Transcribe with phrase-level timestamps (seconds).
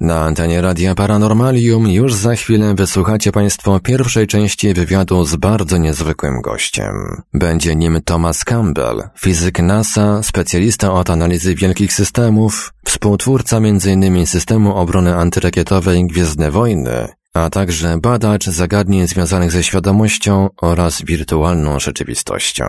[0.00, 6.40] Na antenie Radia Paranormalium już za chwilę wysłuchacie Państwo pierwszej części wywiadu z bardzo niezwykłym
[6.40, 6.94] gościem.
[7.34, 14.26] Będzie nim Thomas Campbell, fizyk NASA, specjalista od analizy wielkich systemów, współtwórca m.in.
[14.26, 22.64] systemu obrony antyrakietowej Gwiezdne Wojny, a także badacz zagadnień związanych ze świadomością oraz wirtualną rzeczywistością.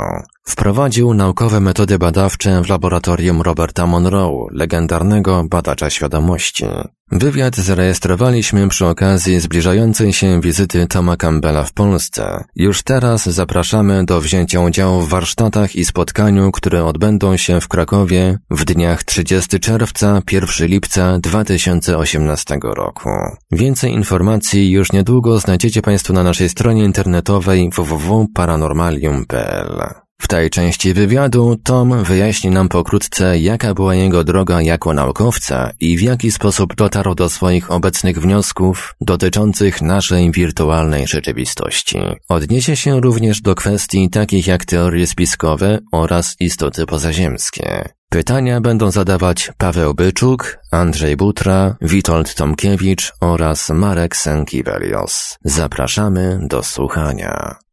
[0.47, 6.65] Wprowadził naukowe metody badawcze w laboratorium Roberta Monroe, legendarnego badacza świadomości.
[7.11, 12.43] Wywiad zarejestrowaliśmy przy okazji zbliżającej się wizyty Toma Campbella w Polsce.
[12.55, 18.39] Już teraz zapraszamy do wzięcia udziału w warsztatach i spotkaniu, które odbędą się w Krakowie
[18.49, 23.09] w dniach 30 czerwca, 1 lipca 2018 roku.
[23.51, 30.04] Więcej informacji już niedługo znajdziecie Państwo na naszej stronie internetowej www.paranormalium.pl.
[30.21, 35.97] W tej części wywiadu Tom wyjaśni nam pokrótce, jaka była jego droga jako naukowca i
[35.97, 41.99] w jaki sposób dotarł do swoich obecnych wniosków dotyczących naszej wirtualnej rzeczywistości.
[42.29, 47.89] Odniesie się również do kwestii takich jak teorie spiskowe oraz istoty pozaziemskie.
[48.09, 55.37] Pytania będą zadawać Paweł Byczuk, Andrzej Butra, Witold Tomkiewicz oraz Marek Sankiewelios.
[55.43, 57.64] Zapraszamy do słuchania.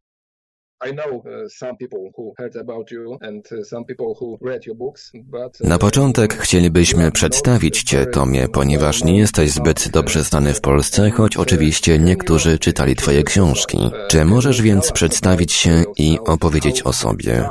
[5.63, 11.37] Na początek chcielibyśmy przedstawić Cię, Tomie, ponieważ nie jesteś zbyt dobrze znany w Polsce, choć
[11.37, 13.77] oczywiście niektórzy czytali Twoje książki.
[14.07, 17.49] Czy możesz więc przedstawić się i opowiedzieć o sobie?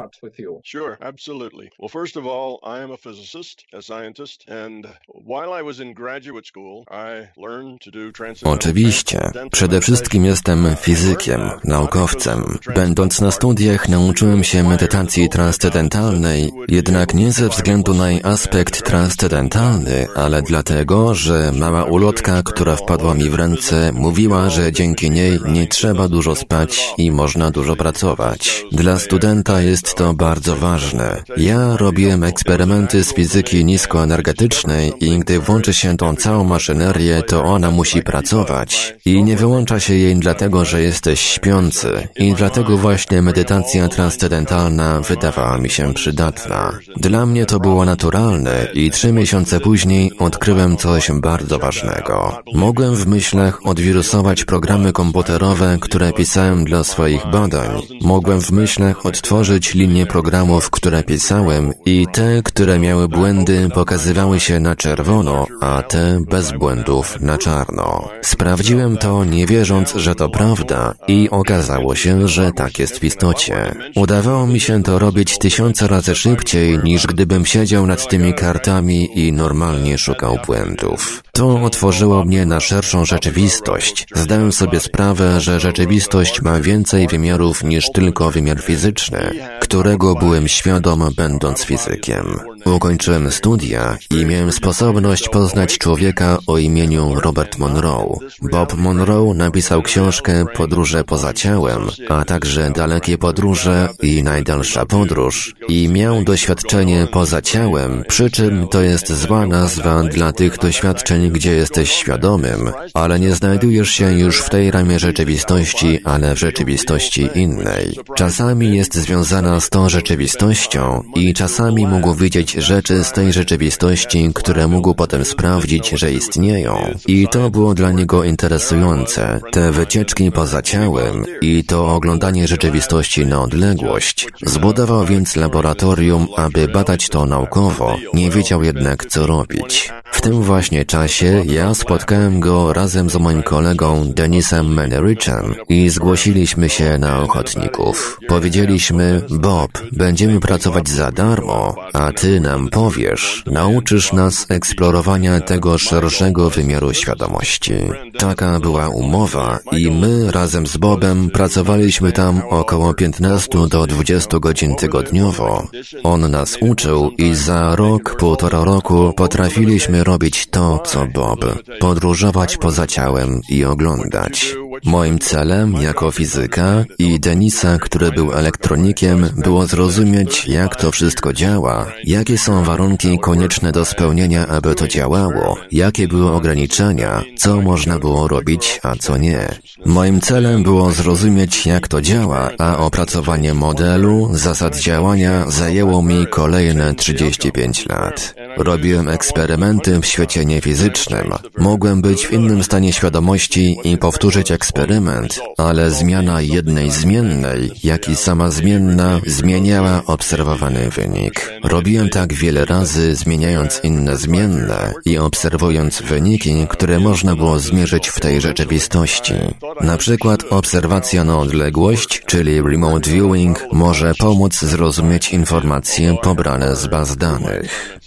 [8.44, 9.30] Oczywiście.
[9.53, 12.58] Przede wszystkim jestem fizykiem, naukowcem.
[12.75, 20.06] Będąc na studiach nauczyłem się medytacji transcendentalnej, jednak nie ze względu na jej aspekt transcendentalny,
[20.15, 25.67] ale dlatego, że mała ulotka, która wpadła mi w ręce, mówiła, że dzięki niej nie
[25.67, 28.65] trzeba dużo spać i można dużo pracować.
[28.73, 31.22] Dla studenta jest to bardzo ważne.
[31.37, 37.71] Ja robiłem eksperymenty z fizyki niskoenergetycznej i gdy włączy się tą całą maszynerię, to ona
[37.71, 38.94] musi pracować.
[39.04, 42.09] I nie wyłącza się jej dlatego, że jesteś śpiący.
[42.16, 46.73] I dlatego właśnie medytacja transcendentalna wydawała mi się przydatna.
[46.97, 52.43] Dla mnie to było naturalne i trzy miesiące później odkryłem coś bardzo ważnego.
[52.55, 57.83] Mogłem w myślach odwirusować programy komputerowe, które pisałem dla swoich badań.
[58.03, 64.61] Mogłem w myślach odtworzyć linie programów, które pisałem i te, które miały błędy, pokazywały się
[64.61, 68.09] na czerwono, a te bez błędów na czarno.
[68.22, 73.75] Sprawdziłem to nie wierząc, że to prawda i okazało się, że tak jest w istocie.
[73.95, 79.33] Udawało mi się to robić tysiące razy szybciej, niż gdybym siedział nad tymi kartami i
[79.33, 81.23] normalnie szukał błędów.
[81.33, 84.07] To otworzyło mnie na szerszą rzeczywistość.
[84.15, 89.31] Zdałem sobie sprawę, że rzeczywistość ma więcej wymiarów niż tylko wymiar fizyczny,
[89.61, 92.41] którego byłem świadom będąc fizykiem.
[92.65, 98.19] Ukończyłem studia i miałem sposobność poznać człowieka o imieniu Robert Monroe.
[98.43, 105.89] Bob Monroe napisał książkę Podróże poza ciałem, a także Dalekie podróże i Najdalsza podróż i
[105.89, 111.93] miał doświadczenie poza ciałem, przy czym to jest zła nazwa dla tych doświadczeń, gdzie jesteś
[111.93, 117.99] świadomym, ale nie znajdujesz się już w tej ramie rzeczywistości, ale w rzeczywistości innej.
[118.17, 124.69] Czasami jest związana z tą rzeczywistością i czasami mógł widzieć rzeczy z tej rzeczywistości, które
[124.69, 126.95] mógł potem sprawdzić, że istnieją.
[127.07, 129.41] I to było dla niego interesujące.
[129.53, 134.29] Te wycieczki poza ciałem i to oglądanie rzeczywistości na odległość.
[134.43, 137.97] Zbudował więc laboratorium, aby badać to naukowo.
[138.15, 139.93] Nie wiedział jednak, co robić.
[140.13, 146.69] W tym właśnie czasie ja spotkałem go razem z moim kolegą Denisem Menerichem i zgłosiliśmy
[146.69, 148.19] się na ochotników.
[148.29, 156.50] Powiedzieliśmy, Bob, będziemy pracować za darmo, a ty nam powiesz, nauczysz nas eksplorowania tego szerszego
[156.50, 157.74] wymiaru świadomości.
[158.18, 164.74] Taka była umowa i my razem z Bobem pracowaliśmy tam około 15 do 20 godzin
[164.77, 165.66] tygodniowo.
[166.03, 171.41] On nas uczył i za rok, półtora roku potrafiliśmy robić to, co Bob.
[171.80, 174.56] Podróżować poza ciałem i oglądać.
[174.84, 181.86] Moim celem jako fizyka i Denisa, który był elektronikiem, było zrozumieć, jak to wszystko działa,
[182.04, 188.28] jakie są warunki konieczne do spełnienia, aby to działało, jakie były ograniczenia, co można było
[188.28, 189.48] robić, a co nie.
[189.86, 196.95] Moim celem było zrozumieć, jak to działa, a opracowanie modelu, zasad działania zajęło mi kolejne
[196.95, 198.34] 35 lat.
[198.57, 201.33] Robiłem eksperymenty w świecie niefizycznym.
[201.59, 208.16] Mogłem być w innym stanie świadomości i powtórzyć eksperyment, ale zmiana jednej zmiennej, jak i
[208.16, 211.50] sama zmienna, zmieniała obserwowany wynik.
[211.64, 218.20] Robiłem tak wiele razy, zmieniając inne zmienne i obserwując wyniki, które można było zmierzyć w
[218.20, 219.34] tej rzeczywistości.
[219.80, 227.16] Na przykład obserwacja na odległość, czyli remote viewing, może pomóc zrozumieć informacje pobrane z baz
[227.16, 227.98] danych.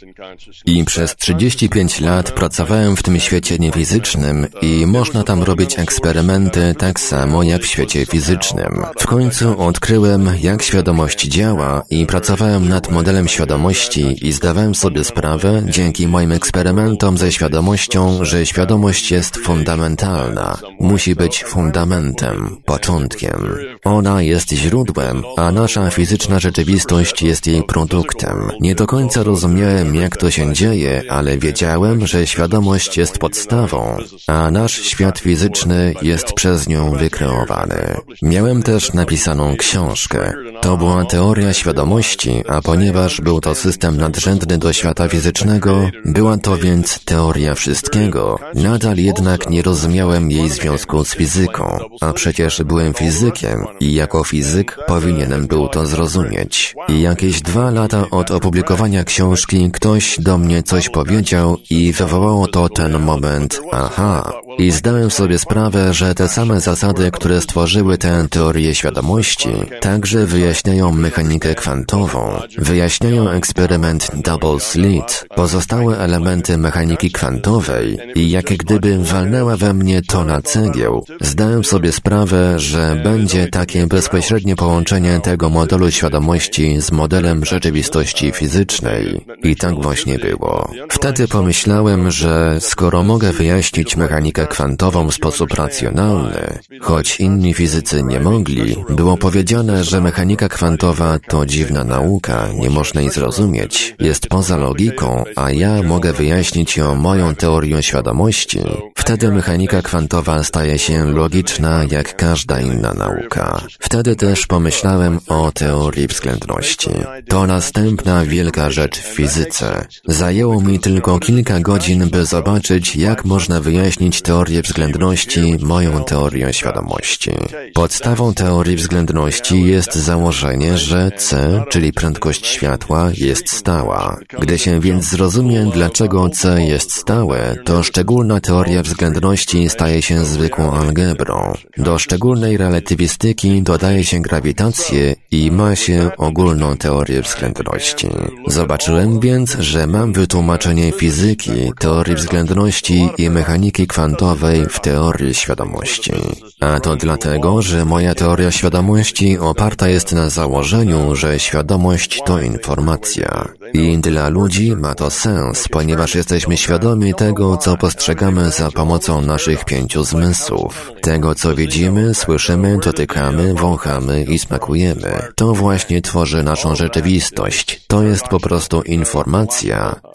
[0.65, 6.99] I przez 35 lat pracowałem w tym świecie niefizycznym i można tam robić eksperymenty tak
[6.99, 8.85] samo jak w świecie fizycznym.
[8.99, 15.63] W końcu odkryłem, jak świadomość działa i pracowałem nad modelem świadomości i zdawałem sobie sprawę,
[15.69, 20.57] dzięki moim eksperymentom ze świadomością, że świadomość jest fundamentalna.
[20.79, 23.55] Musi być fundamentem, początkiem.
[23.83, 28.51] Ona jest źródłem, a nasza fizyczna rzeczywistość jest jej produktem.
[28.59, 33.97] Nie do końca rozumiałem, jak to się dzieje, ale wiedziałem, że świadomość jest podstawą,
[34.27, 37.97] a nasz świat fizyczny jest przez nią wykreowany.
[38.21, 40.33] Miałem też napisaną książkę.
[40.61, 46.57] To była teoria świadomości, a ponieważ był to system nadrzędny do świata fizycznego, była to
[46.57, 48.39] więc teoria wszystkiego.
[48.55, 54.77] Nadal jednak nie rozumiałem jej związku z fizyką, a przecież byłem fizykiem i jako fizyk
[54.87, 56.75] powinienem był to zrozumieć.
[56.89, 62.69] I jakieś dwa lata od opublikowania książki ktoś do mnie coś powiedział i wywołało to
[62.69, 64.33] ten moment, aha.
[64.57, 69.49] I zdałem sobie sprawę, że te same zasady, które stworzyły tę teorię świadomości,
[69.81, 78.97] także wyjaśniają mechanikę kwantową, wyjaśniają eksperyment Double Slit, pozostałe elementy mechaniki kwantowej i jak gdyby
[79.03, 81.05] walnęła we mnie to na cegieł.
[81.21, 89.25] Zdałem sobie sprawę, że będzie takie bezpośrednie połączenie tego modelu świadomości z modelem rzeczywistości fizycznej.
[89.43, 90.69] I tak właśnie było.
[90.89, 98.19] Wtedy pomyślałem, że skoro mogę wyjaśnić mechanikę kwantową w sposób racjonalny, choć inni fizycy nie
[98.19, 104.57] mogli, było powiedziane, że mechanika kwantowa to dziwna nauka, nie można jej zrozumieć, jest poza
[104.57, 108.59] logiką, a ja mogę wyjaśnić ją moją teorią świadomości,
[108.95, 113.61] wtedy mechanika kwantowa staje się logiczna jak każda inna nauka.
[113.79, 116.89] Wtedy też pomyślałem o teorii względności.
[117.29, 119.74] To następna wielka rzecz w fizyce.
[120.07, 127.31] Zajęło mi tylko kilka godzin, by zobaczyć, jak można wyjaśnić teorię względności moją teorią świadomości.
[127.73, 134.17] Podstawą teorii względności jest założenie, że c, czyli prędkość światła, jest stała.
[134.39, 140.71] Gdy się więc zrozumie, dlaczego c jest stałe, to szczególna teoria względności staje się zwykłą
[140.71, 141.53] algebrą.
[141.77, 148.07] Do szczególnej relatywistyki dodaje się grawitację i ma się ogólną teorię względności.
[148.47, 156.13] Zobaczyłem więc, że mam wytłumaczenie fizyki, teorii względności i mechaniki kwantowej w teorii świadomości.
[156.59, 163.47] A to dlatego, że moja teoria świadomości oparta jest na założeniu, że świadomość to informacja.
[163.73, 169.65] I dla ludzi ma to sens, ponieważ jesteśmy świadomi tego, co postrzegamy za pomocą naszych
[169.65, 170.91] pięciu zmysłów.
[171.01, 175.19] Tego, co widzimy, słyszymy, dotykamy, wąchamy i smakujemy.
[175.35, 177.81] To właśnie tworzy naszą rzeczywistość.
[177.87, 179.54] To jest po prostu informacja.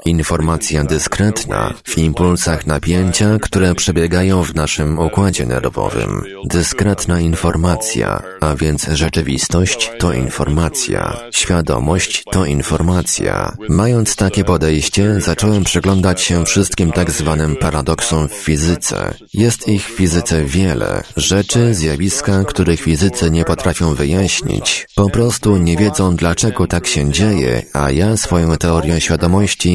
[0.04, 6.22] Informacja dyskretna, w impulsach napięcia, które przebiegają w naszym układzie nerwowym.
[6.44, 11.16] Dyskretna informacja, a więc rzeczywistość to informacja.
[11.32, 13.56] Świadomość to informacja.
[13.68, 19.14] Mając takie podejście, zacząłem przyglądać się wszystkim tak zwanym paradoksom w fizyce.
[19.34, 21.02] Jest ich w fizyce wiele.
[21.16, 24.86] Rzeczy, zjawiska, których fizycy nie potrafią wyjaśnić.
[24.94, 29.29] Po prostu nie wiedzą, dlaczego tak się dzieje, a ja swoją teorią świadomości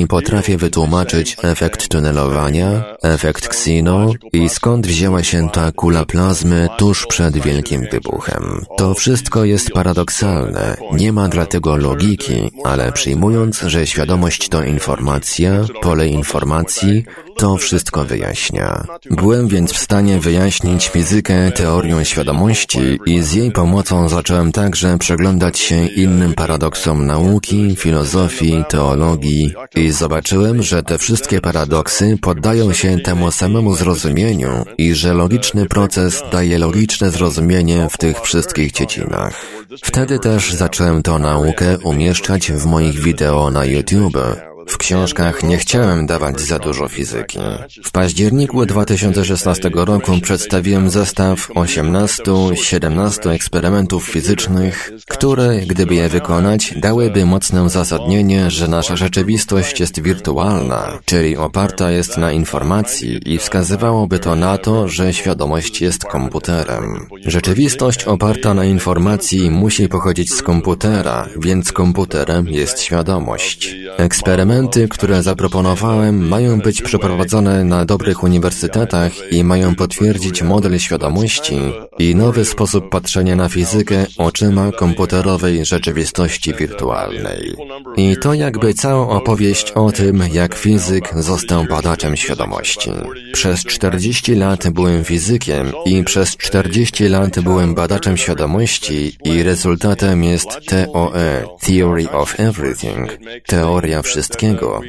[0.09, 7.37] potrafię wytłumaczyć efekt tunelowania, efekt Xino i skąd wzięła się ta kula plazmy tuż przed
[7.37, 8.65] wielkim wybuchem.
[8.77, 10.77] To wszystko jest paradoksalne.
[10.91, 17.03] Nie ma dlatego logiki, ale przyjmując, że świadomość to informacja, pole informacji,
[17.37, 18.83] To wszystko wyjaśnia.
[19.11, 25.59] Byłem więc w stanie wyjaśnić fizykę teorią świadomości i z jej pomocą zacząłem także przeglądać
[25.59, 33.31] się innym paradoksom nauki, filozofii, teologii i zobaczyłem, że te wszystkie paradoksy poddają się temu
[33.31, 39.45] samemu zrozumieniu i że logiczny proces daje logiczne zrozumienie w tych wszystkich dziedzinach.
[39.83, 44.17] Wtedy też zacząłem tę naukę umieszczać w moich wideo na YouTube.
[44.67, 47.39] W książkach nie chciałem dawać za dużo fizyki.
[47.83, 57.63] W październiku 2016 roku przedstawiłem zestaw 18-17 eksperymentów fizycznych, które, gdyby je wykonać, dałyby mocne
[57.63, 64.57] uzasadnienie, że nasza rzeczywistość jest wirtualna, czyli oparta jest na informacji i wskazywałoby to na
[64.57, 67.07] to, że świadomość jest komputerem.
[67.25, 73.75] Rzeczywistość oparta na informacji musi pochodzić z komputera, więc komputerem jest świadomość.
[73.97, 81.57] Eksperyment Eksperymenty, które zaproponowałem, mają być przeprowadzone na dobrych uniwersytetach i mają potwierdzić model świadomości
[81.99, 87.55] i nowy sposób patrzenia na fizykę oczyma komputerowej rzeczywistości wirtualnej.
[87.97, 92.91] I to jakby całą opowieść o tym, jak fizyk został badaczem świadomości.
[93.33, 100.47] Przez 40 lat byłem fizykiem i przez 40 lat byłem badaczem świadomości i rezultatem jest
[100.65, 104.44] TOE, Theory of Everything, teoria wszystkiego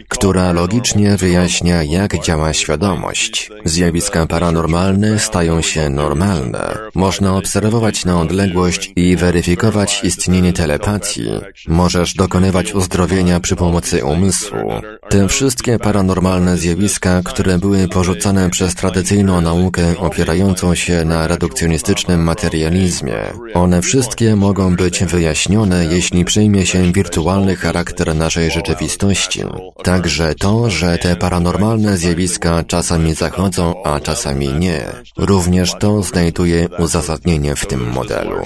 [0.08, 3.50] która logicznie wyjaśnia, jak działa świadomość.
[3.64, 6.78] Zjawiska paranormalne stają się normalne.
[6.94, 11.30] Można obserwować na odległość i weryfikować istnienie telepatii.
[11.68, 14.72] Możesz dokonywać uzdrowienia przy pomocy umysłu.
[15.08, 23.18] Te wszystkie paranormalne zjawiska, które były porzucane przez tradycyjną naukę opierającą się na redukcjonistycznym materializmie,
[23.54, 29.45] one wszystkie mogą być wyjaśnione, jeśli przyjmie się wirtualny charakter naszej rzeczywistości
[29.84, 34.84] Także to, że te paranormalne zjawiska czasami zachodzą, a czasami nie,
[35.16, 38.40] również to znajduje uzasadnienie w tym modelu.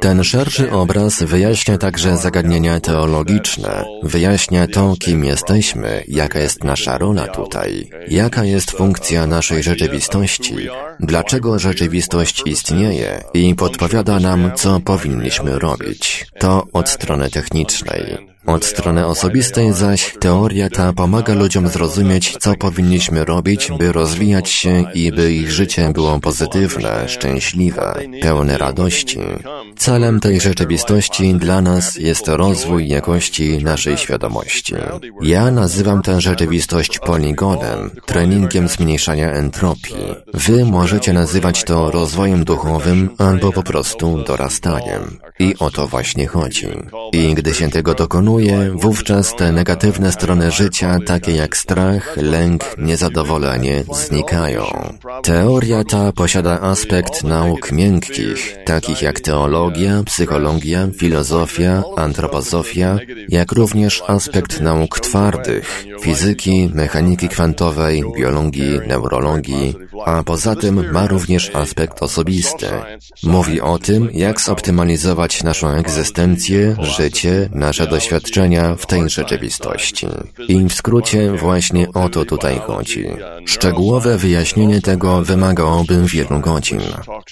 [0.00, 7.26] Ten szerszy obraz wyjaśnia także zagadnienia teologiczne, wyjaśnia to, kim jesteśmy, jaka jest nasza rola
[7.28, 10.56] tutaj, jaka jest funkcja naszej rzeczywistości,
[11.00, 16.26] dlaczego rzeczywistość istnieje i podpowiada nam, co powinniśmy robić.
[16.38, 18.29] To od strony technicznej.
[18.46, 24.84] Od strony osobistej zaś teoria ta pomaga ludziom zrozumieć, co powinniśmy robić, by rozwijać się
[24.94, 29.18] i by ich życie było pozytywne, szczęśliwe, pełne radości.
[29.76, 34.74] Celem tej rzeczywistości dla nas jest rozwój jakości naszej świadomości.
[35.22, 40.14] Ja nazywam tę rzeczywistość poligonem, treningiem zmniejszania entropii.
[40.34, 45.18] Wy możecie nazywać to rozwojem duchowym albo po prostu dorastaniem.
[45.38, 46.68] I o to właśnie chodzi.
[47.12, 48.29] I gdy się tego dokonuje,
[48.74, 54.64] wówczas te negatywne strony życia, takie jak strach, lęk, niezadowolenie, znikają.
[55.22, 64.60] Teoria ta posiada aspekt nauk miękkich, takich jak teologia, psychologia, filozofia, antropozofia, jak również aspekt
[64.60, 72.66] nauk twardych, fizyki, mechaniki kwantowej, biologii, neurologii, a poza tym ma również aspekt osobisty.
[73.22, 78.19] Mówi o tym, jak zoptymalizować naszą egzystencję, życie, nasze doświadczenia
[78.78, 80.06] w tej rzeczywistości.
[80.48, 83.06] I w skrócie właśnie o to tutaj chodzi.
[83.46, 86.80] Szczegółowe wyjaśnienie tego wymagałoby wielu godzin.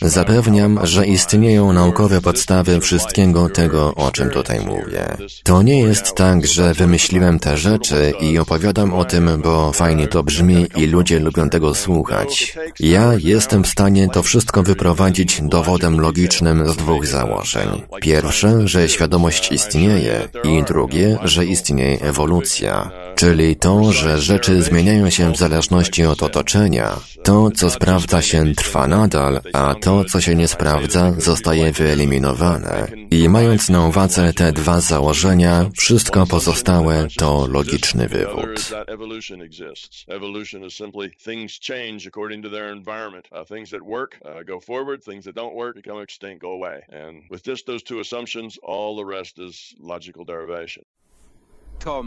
[0.02, 5.16] Zapewniam, że istnieją naukowe podstawy wszystkiego tego, o czym tutaj mówię.
[5.42, 10.23] To nie jest tak, że wymyśliłem te rzeczy i opowiadam o tym, bo fajnie to
[10.23, 12.59] brzmi i ludzie lubią tego słuchać.
[12.80, 17.83] Ja jestem w stanie to wszystko wyprowadzić dowodem logicznym z dwóch założeń.
[18.00, 20.78] Pierwsze, że świadomość istnieje i drugie,
[21.25, 22.91] że istnieje ewolucja.
[23.15, 26.97] Czyli to, że rzeczy zmieniają się w zależności od otoczenia.
[27.23, 32.87] To, co sprawdza się, trwa nadal, a to, co się nie sprawdza, zostaje wyeliminowane.
[33.11, 38.71] I mając na uwadze te dwa założenia, wszystko pozostałe to logiczny wywód.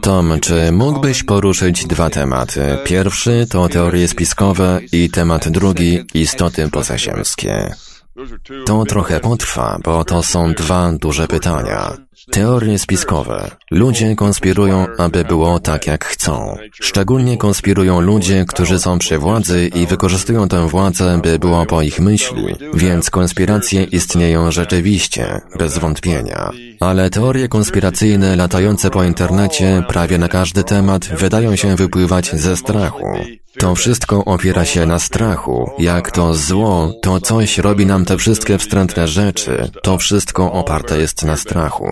[0.02, 2.78] Tom, czy mógłbyś poruszyć dwa tematy?
[2.86, 7.76] Pierwszy to teorie spiskowe i temat drugi istoty pozaziemskie.
[8.66, 11.98] To trochę potrwa, bo to są dwa duże pytania.
[12.30, 13.52] Teorie spiskowe.
[13.72, 16.58] Ludzie konspirują, aby było tak, jak chcą.
[16.82, 22.00] Szczególnie konspirują ludzie, którzy są przy władzy i wykorzystują tę władzę, by było po ich
[22.00, 22.56] myśli.
[22.74, 26.52] Więc konspiracje istnieją rzeczywiście, bez wątpienia.
[26.80, 33.06] Ale teorie konspiracyjne latające po internecie prawie na każdy temat wydają się wypływać ze strachu.
[33.60, 35.72] To wszystko opiera się na strachu.
[35.80, 39.72] Jak to zło, to coś robi nam te wszystkie wstrętne rzeczy.
[39.84, 41.88] To wszystko oparte jest na strachu.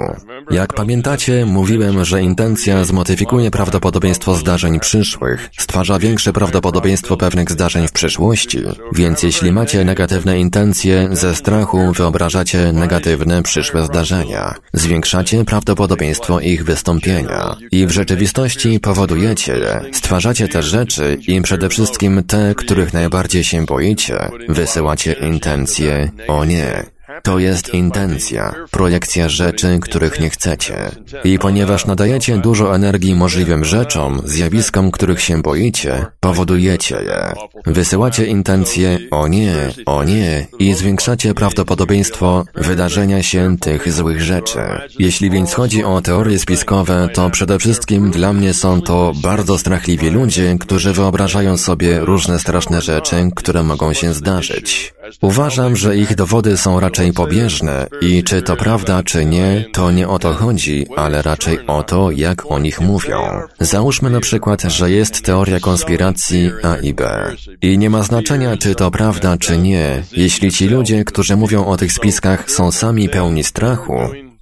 [0.52, 7.92] Jak pamiętacie, mówiłem, że intencja zmodyfikuje prawdopodobieństwo zdarzeń przyszłych, stwarza większe prawdopodobieństwo pewnych zdarzeń w
[7.92, 8.60] przyszłości.
[8.94, 14.56] Więc jeśli macie negatywne intencje, ze strachu wyobrażacie negatywne przyszłe zdarzenia.
[14.74, 17.56] Zwiększacie prawdopodobieństwo ich wystąpienia.
[17.72, 19.82] I w rzeczywistości powodujecie je.
[19.94, 26.99] Stwarzacie te rzeczy i przede wszystkim te, których najbardziej się boicie, wysyłacie intencje, o nie,
[27.24, 30.92] to jest intencja, projekcja rzeczy, których nie chcecie.
[31.24, 37.34] I ponieważ nadajecie dużo energii możliwym rzeczom, zjawiskom, których się boicie, powodujecie je.
[37.66, 44.60] Wysyłacie intencje o nie, o nie i zwiększacie prawdopodobieństwo wydarzenia się tych złych rzeczy.
[45.00, 50.10] Jeśli więc chodzi o teorie spiskowe, to przede wszystkim dla mnie są to bardzo strachliwi
[50.10, 54.94] ludzie, którzy wyobrażają sobie różne straszne rzeczy, które mogą się zdarzyć.
[55.22, 60.08] Uważam, że ich dowody są raczej pobieżne i czy to prawda, czy nie, to nie
[60.08, 63.42] o to chodzi, ale raczej o to, jak o nich mówią.
[63.60, 67.32] Załóżmy na przykład, że jest teoria konspiracji A i B.
[67.62, 71.78] I nie ma znaczenia, czy to prawda, czy nie, jeśli ci ludzie, którzy mówią o
[71.78, 74.00] tych spiskach, są sami pełni strachu,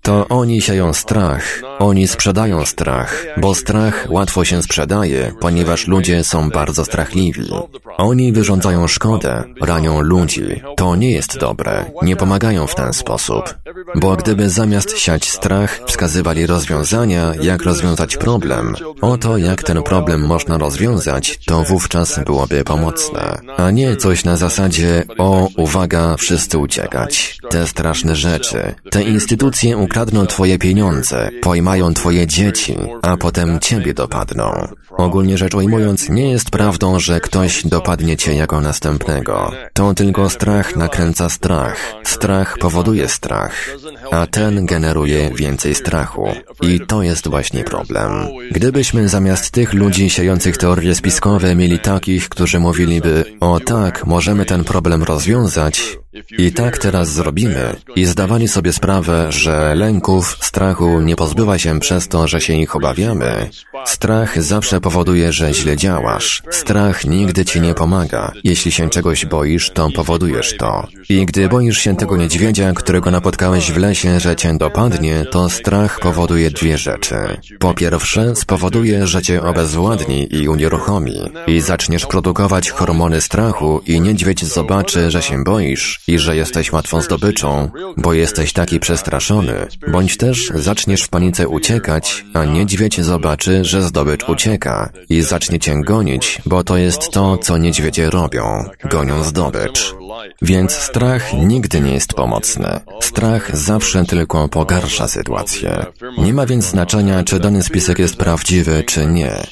[0.07, 6.49] to oni sieją strach, oni sprzedają strach, bo strach łatwo się sprzedaje, ponieważ ludzie są
[6.49, 7.49] bardzo strachliwi.
[7.97, 10.61] Oni wyrządzają szkodę, ranią ludzi.
[10.77, 13.55] To nie jest dobre, nie pomagają w ten sposób.
[13.95, 20.57] Bo gdyby zamiast siać strach, wskazywali rozwiązania, jak rozwiązać problem, oto jak ten problem można
[20.57, 23.39] rozwiązać, to wówczas byłoby pomocne.
[23.57, 27.37] A nie coś na zasadzie, o, uwaga, wszyscy uciekać.
[27.49, 28.75] Te straszne rzeczy.
[28.91, 29.96] Te instytucje ukradną
[30.27, 34.67] twoje pieniądze, pojmają twoje dzieci, a potem ciebie dopadną.
[34.91, 39.51] Ogólnie rzecz ujmując, nie jest prawdą, że ktoś dopadnie cię jako następnego.
[39.73, 41.77] To tylko strach nakręca strach.
[42.03, 43.75] Strach powoduje strach,
[44.11, 46.27] a ten generuje więcej strachu.
[46.61, 48.11] I to jest właśnie problem.
[48.51, 54.63] Gdybyśmy zamiast tych ludzi siejących teorie spiskowe mieli takich, którzy mówiliby, o tak, możemy ten
[54.63, 55.97] problem rozwiązać,
[56.37, 57.75] i tak teraz zrobimy.
[57.95, 62.75] I zdawali sobie sprawę, że lęków, strachu nie pozbywa się przez to, że się ich
[62.75, 63.49] obawiamy.
[63.85, 66.43] Strach zawsze powoduje, że źle działasz.
[66.51, 68.31] Strach nigdy ci nie pomaga.
[68.43, 70.87] Jeśli się czegoś boisz, to powodujesz to.
[71.09, 75.99] I gdy boisz się tego niedźwiedzia, którego napotkałeś w lesie, że cię dopadnie, to strach
[75.99, 77.15] powoduje dwie rzeczy.
[77.59, 81.31] Po pierwsze, spowoduje, że cię obezwładni i unieruchomi.
[81.47, 87.01] I zaczniesz produkować hormony strachu i niedźwiedź zobaczy, że się boisz i że jesteś łatwą
[87.01, 93.81] zdobyczą, bo jesteś taki przestraszony, bądź też zaczniesz w panice uciekać, a niedźwiedź zobaczy, że
[93.81, 98.69] zdobycz ucieka i zacznie cię gonić, bo to jest to, co niedźwiedzie robią.
[98.83, 99.95] Gonią zdobycz.
[100.41, 102.79] Więc strach nigdy nie jest pomocny.
[103.01, 105.85] Strach zawsze tylko pogarsza sytuację.
[106.17, 109.43] Nie ma więc znaczenia, czy dany spisek jest prawdziwy, czy nie.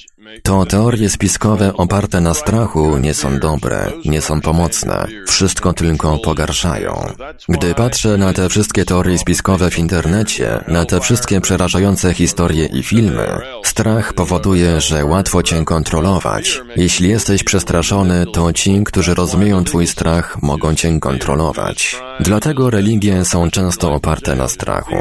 [0.43, 5.08] To teorie spiskowe oparte na strachu nie są dobre, nie są pomocne.
[5.28, 7.13] Wszystko tylko pogarszają.
[7.50, 12.84] Gdy patrzę na te wszystkie teorie spiskowe w internecie, na te wszystkie przerażające historie i
[12.84, 13.28] filmy,
[13.63, 16.62] strach powoduje, że łatwo cię kontrolować.
[16.76, 22.02] Jeśli jesteś przestraszony, to ci, którzy rozumieją twój strach, mogą cię kontrolować.
[22.19, 24.95] Dlatego religie są często oparte na strachu.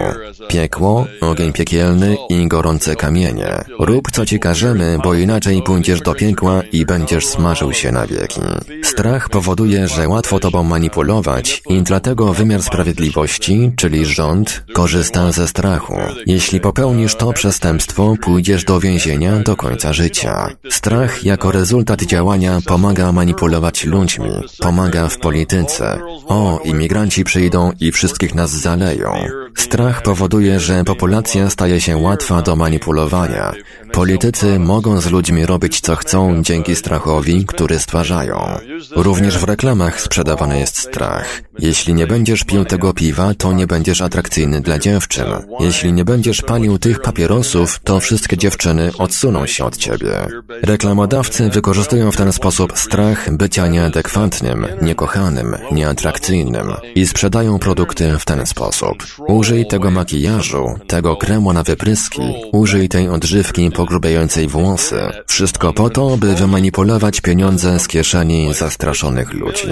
[0.48, 3.64] Piekło, ogień piekielny i gorące kamienie.
[3.78, 8.40] Rób co ci każemy, bo inaczej pójdziesz do piekła i będziesz smażył się na wieki.
[8.82, 15.96] Strach powoduje, że łatwo tobą manipulować i dlatego wymiar sprawiedliwości, czyli rząd, korzysta ze strachu.
[16.26, 20.48] Jeśli popełnisz to przestępstwo, pójdziesz do więzienia do końca życia.
[20.70, 25.98] Strach jako rezultat działania pomaga manipulować ludźmi, pomaga w polityce.
[26.26, 29.10] O, imigranci przyjdą i wszystkich nas zaleją.
[29.56, 33.52] Strach powoduje, że populacja staje się łatwa do manipulowania.
[33.92, 38.58] Politycy mogą z ludźmi robić co chcą dzięki strachowi, który stwarzają.
[38.90, 41.42] Również w reklamach sprzedawany jest strach.
[41.58, 45.26] Jeśli nie będziesz pił tego piwa, to nie będziesz atrakcyjny dla dziewczyn.
[45.60, 50.26] Jeśli nie będziesz palił tych papierosów, to wszystkie dziewczyny odsuną się od ciebie.
[50.62, 58.46] Reklamodawcy wykorzystują w ten sposób strach bycia nieadekwatnym, niekochanym, nieatrakcyjnym i sprzedają produkty w ten
[58.46, 59.06] sposób.
[59.44, 65.00] Użyj tego makijażu, tego kremu na wypryski, użyj tej odżywki pogrubiającej włosy.
[65.26, 69.68] Wszystko po to, by wymanipulować pieniądze z kieszeni zastraszonych ludzi.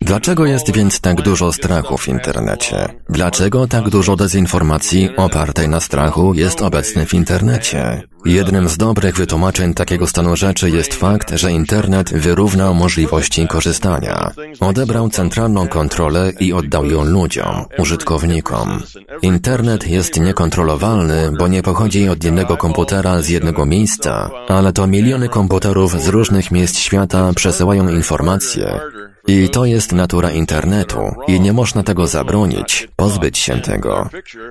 [0.00, 2.88] Dlaczego jest więc tak dużo strachu w internecie?
[3.08, 8.02] Dlaczego tak dużo dezinformacji opartej na strachu jest obecne w internecie?
[8.24, 14.30] Jednym z dobrych wytłumaczeń takiego stanu rzeczy jest fakt, że internet wyrównał możliwości korzystania.
[14.60, 18.82] Odebrał centralną kontrolę i oddał ją ludziom, użytkownikom.
[19.22, 25.28] Internet jest niekontrolowalny, bo nie pochodzi od jednego komputera z jednego miejsca, ale to miliony
[25.28, 28.80] komputerów z różnych miejsc świata przesyłają informacje,
[29.26, 34.08] i to jest natura internetu i nie można tego zabronić, pozbyć się tego,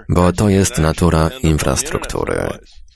[0.10, 2.48] bo to jest natura infrastruktury.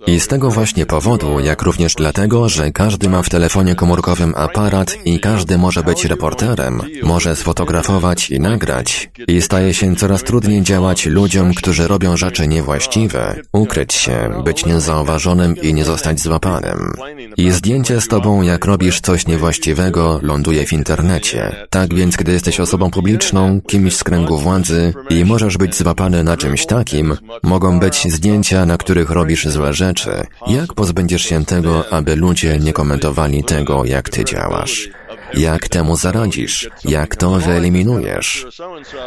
[0.07, 4.97] I z tego właśnie powodu, jak również dlatego, że każdy ma w telefonie komórkowym aparat
[5.05, 11.05] i każdy może być reporterem, może sfotografować i nagrać, i staje się coraz trudniej działać
[11.05, 16.93] ludziom, którzy robią rzeczy niewłaściwe, ukryć się, być niezauważonym i nie zostać złapanym.
[17.37, 21.55] I zdjęcie z tobą, jak robisz coś niewłaściwego, ląduje w internecie.
[21.69, 26.37] Tak więc, gdy jesteś osobą publiczną, kimś z kręgu władzy i możesz być złapany na
[26.37, 30.27] czymś takim, mogą być zdjęcia, na których robisz złe rzeczy, rzeczy.
[30.47, 34.89] Jak pozbędziesz się tego, aby ludzie nie komentowali tego, jak ty działasz?
[35.33, 36.69] Jak temu zaradzisz?
[36.85, 38.45] Jak to wyeliminujesz?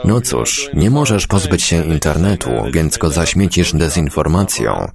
[0.05, 4.91] No cóż, nie możesz pozbyć się internetu, więc go zaśmiecisz dezinformacją.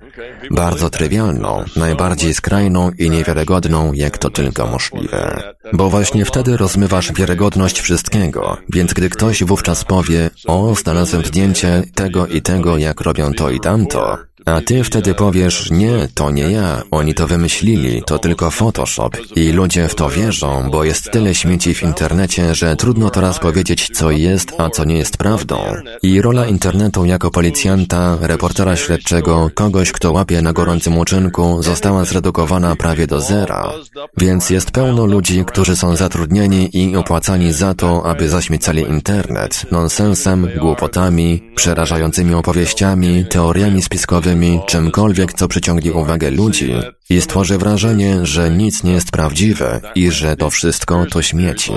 [0.51, 5.53] Bardzo trywialną, najbardziej skrajną i niewiarygodną, jak to tylko możliwe.
[5.73, 12.27] Bo właśnie wtedy rozmywasz wiarygodność wszystkiego, więc gdy ktoś wówczas powie, o, znalazłem zdjęcie tego
[12.27, 16.81] i tego, jak robią to i tamto, a ty wtedy powiesz, nie, to nie ja,
[16.91, 19.09] oni to wymyślili, to tylko Photoshop.
[19.35, 23.89] I ludzie w to wierzą, bo jest tyle śmieci w internecie, że trudno teraz powiedzieć,
[23.93, 25.57] co jest, a co nie jest prawdą.
[26.03, 32.75] I rola internetu jako policjanta, reportera śledczego, kogoś, kto łapie na gorącym uczynku, została zredukowana
[32.75, 33.71] prawie do zera.
[34.17, 40.47] Więc jest pełno ludzi, którzy są zatrudnieni i opłacani za to, aby zaśmiecali internet nonsensem,
[40.59, 44.34] głupotami, przerażającymi opowieściami, teoriami spiskowymi,
[44.67, 46.73] czymkolwiek, co przyciągnie uwagę ludzi
[47.09, 51.71] i stworzy wrażenie, że nic nie jest prawdziwe i że to wszystko to śmieci.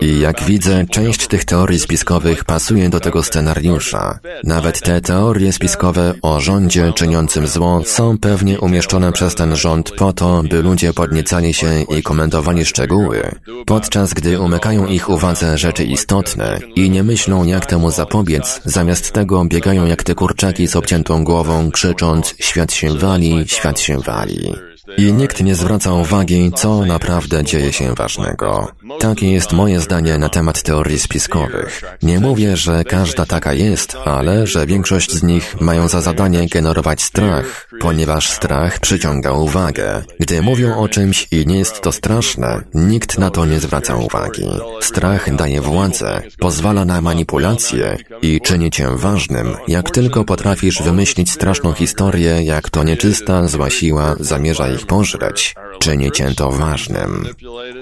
[0.00, 4.18] I jak widzę, część tych teorii spiskowych pasuje do tego scenariusza.
[4.44, 10.12] Nawet te teorie spiskowe o rządzie czyniącym zło są pewnie umieszczone przez ten rząd po
[10.12, 13.30] to, by ludzie podniecali się i komentowali szczegóły,
[13.66, 19.44] podczas gdy umykają ich uwadze rzeczy istotne i nie myślą jak temu zapobiec, zamiast tego
[19.44, 24.65] biegają jak te kurczaki z obciętą głową, krzycząc świat się wali, świat się wali.
[24.98, 28.72] I nikt nie zwraca uwagi, co naprawdę dzieje się ważnego.
[29.00, 31.82] Takie jest moje zdanie na temat teorii spiskowych.
[32.02, 37.02] Nie mówię, że każda taka jest, ale że większość z nich mają za zadanie generować
[37.02, 40.02] strach, ponieważ strach przyciąga uwagę.
[40.20, 44.46] Gdy mówią o czymś i nie jest to straszne, nikt na to nie zwraca uwagi.
[44.80, 51.72] Strach daje władzę, pozwala na manipulację i czyni cię ważnym, jak tylko potrafisz wymyślić straszną
[51.72, 57.26] historię, jak to nieczysta, zła siła zamierza ich pożreć, czyni cię to ważnym.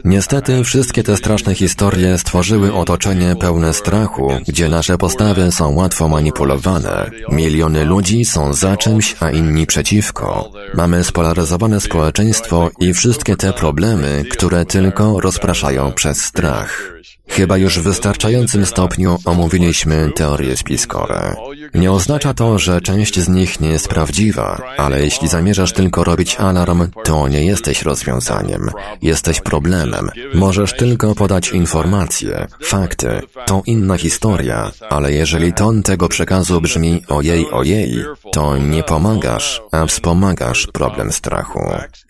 [0.05, 7.11] Niestety wszystkie te straszne historie stworzyły otoczenie pełne strachu, gdzie nasze postawy są łatwo manipulowane.
[7.29, 10.51] Miliony ludzi są za czymś, a inni przeciwko.
[10.75, 16.95] Mamy spolaryzowane społeczeństwo i wszystkie te problemy, które tylko rozpraszają przez strach.
[17.29, 21.37] Chyba już w wystarczającym stopniu omówiliśmy teorie spiskowe.
[21.75, 26.37] Nie oznacza to, że część z nich nie jest prawdziwa, ale jeśli zamierzasz tylko robić
[26.37, 28.71] alarm, to nie jesteś rozwiązaniem.
[29.03, 30.11] Jesteś problemem.
[30.35, 33.21] Możesz tylko podać informacje, fakty.
[33.47, 39.87] To inna historia, ale jeżeli ton tego przekazu brzmi ojej, ojej, to nie pomagasz, a
[39.87, 41.61] wspomagasz problem strachu.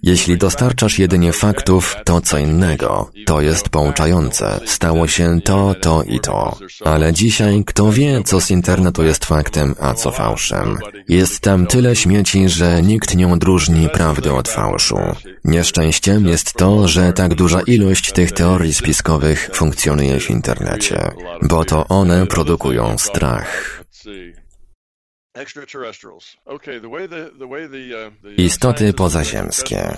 [0.02, 3.10] Jeśli dostarczasz jedynie faktów, to co innego.
[3.26, 4.60] To jest pouczające.
[4.66, 6.58] Stało się to, to i to.
[6.84, 10.78] Ale dzisiaj kto wie, co z internetu jest faktem, a co fałszem.
[11.08, 14.98] Jest tam tyle śmieci, że nikt nie odróżni prawdy od fałszu.
[15.44, 21.10] Nieszczęściem jest to, że tak duża ilość tych teorii spiskowych funkcjonuje w internecie,
[21.42, 23.80] bo to one produkują strach.
[28.36, 29.96] Istoty pozaziemskie.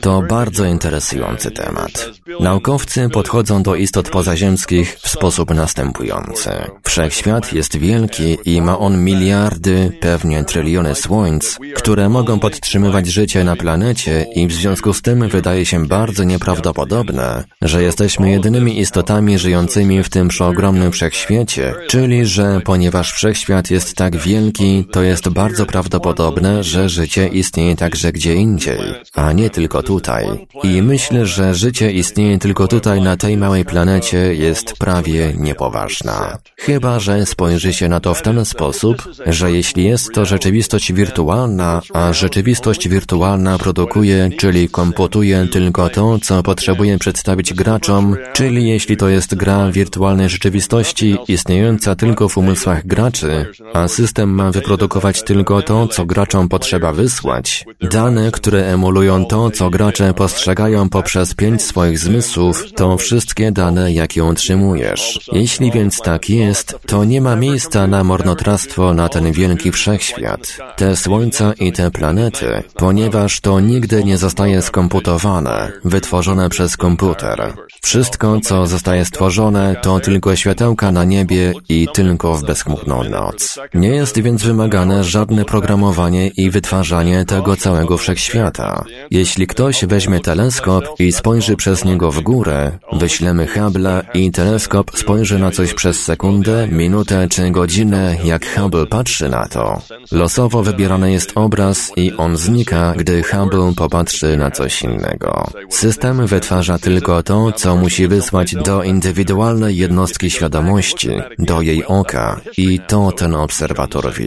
[0.00, 2.10] To bardzo interesujący temat.
[2.40, 6.50] Naukowcy podchodzą do istot pozaziemskich w sposób następujący.
[6.82, 13.56] Wszechświat jest wielki i ma on miliardy, pewnie tryliony słońc, które mogą podtrzymywać życie na
[13.56, 20.02] planecie i w związku z tym wydaje się bardzo nieprawdopodobne, że jesteśmy jedynymi istotami żyjącymi
[20.02, 25.66] w tym przeogromnym wszechświecie, czyli że ponieważ wszechświat jest tak wielki, warunki, to jest bardzo
[25.66, 28.78] prawdopodobne, że życie istnieje także gdzie indziej,
[29.14, 30.46] a nie tylko tutaj.
[30.62, 36.38] I myślę, że życie istnieje tylko tutaj na tej małej planecie jest prawie niepoważna.
[36.56, 41.80] Chyba, że spojrzy się na to w ten sposób, że jeśli jest to rzeczywistość wirtualna,
[41.94, 49.08] a rzeczywistość wirtualna produkuje, czyli komputuje tylko to, co potrzebuje przedstawić graczom, czyli jeśli to
[49.08, 55.88] jest gra wirtualnej rzeczywistości istniejąca tylko w umysłach graczy, a system ma wyprodukować tylko to,
[55.88, 62.64] co graczom potrzeba wysłać, dane, które emulują to, co gracze postrzegają poprzez pięć swoich zmysłów,
[62.76, 65.20] to wszystkie dane, jakie otrzymujesz.
[65.32, 70.96] Jeśli więc tak jest, to nie ma miejsca na marnotrawstwo na ten wielki wszechświat, te
[70.96, 77.54] słońca i te planety, ponieważ to nigdy nie zostaje skomputowane, wytworzone przez komputer.
[77.82, 83.58] Wszystko, co zostaje stworzone, to tylko światełka na niebie i tylko w bezchmurną noc.
[83.74, 88.84] Nie jest więc wymagane żadne programowanie i wytwarzanie tego całego wszechświata.
[89.10, 95.38] Jeśli ktoś weźmie teleskop i spojrzy przez niego w górę, wyślemy Hubble'a i teleskop spojrzy
[95.38, 99.82] na coś przez sekundę, minutę czy godzinę, jak Hubble patrzy na to.
[100.12, 105.50] Losowo wybierany jest obraz i on znika, gdy Hubble popatrzy na coś innego.
[105.68, 112.80] System wytwarza tylko to, co musi wysłać do indywidualnej jednostki świadomości, do jej oka i
[112.88, 114.23] to ten obserwator widzi.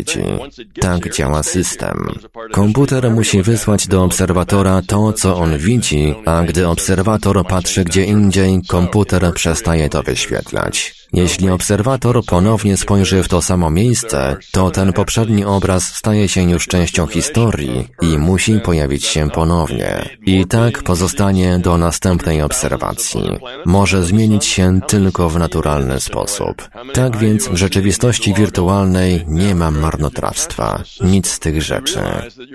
[0.80, 2.08] Tak działa system.
[2.52, 8.62] Komputer musi wysłać do obserwatora to, co on widzi, a gdy obserwator patrzy gdzie indziej,
[8.68, 10.97] komputer przestaje to wyświetlać.
[11.14, 16.68] Jeśli obserwator ponownie spojrzy w to samo miejsce, to ten poprzedni obraz staje się już
[16.68, 20.10] częścią historii i musi pojawić się ponownie.
[20.26, 23.22] I tak pozostanie do następnej obserwacji.
[23.66, 26.70] Może zmienić się tylko w naturalny sposób.
[26.94, 30.84] Tak więc w rzeczywistości wirtualnej nie ma marnotrawstwa.
[31.02, 32.00] Nic z tych rzeczy.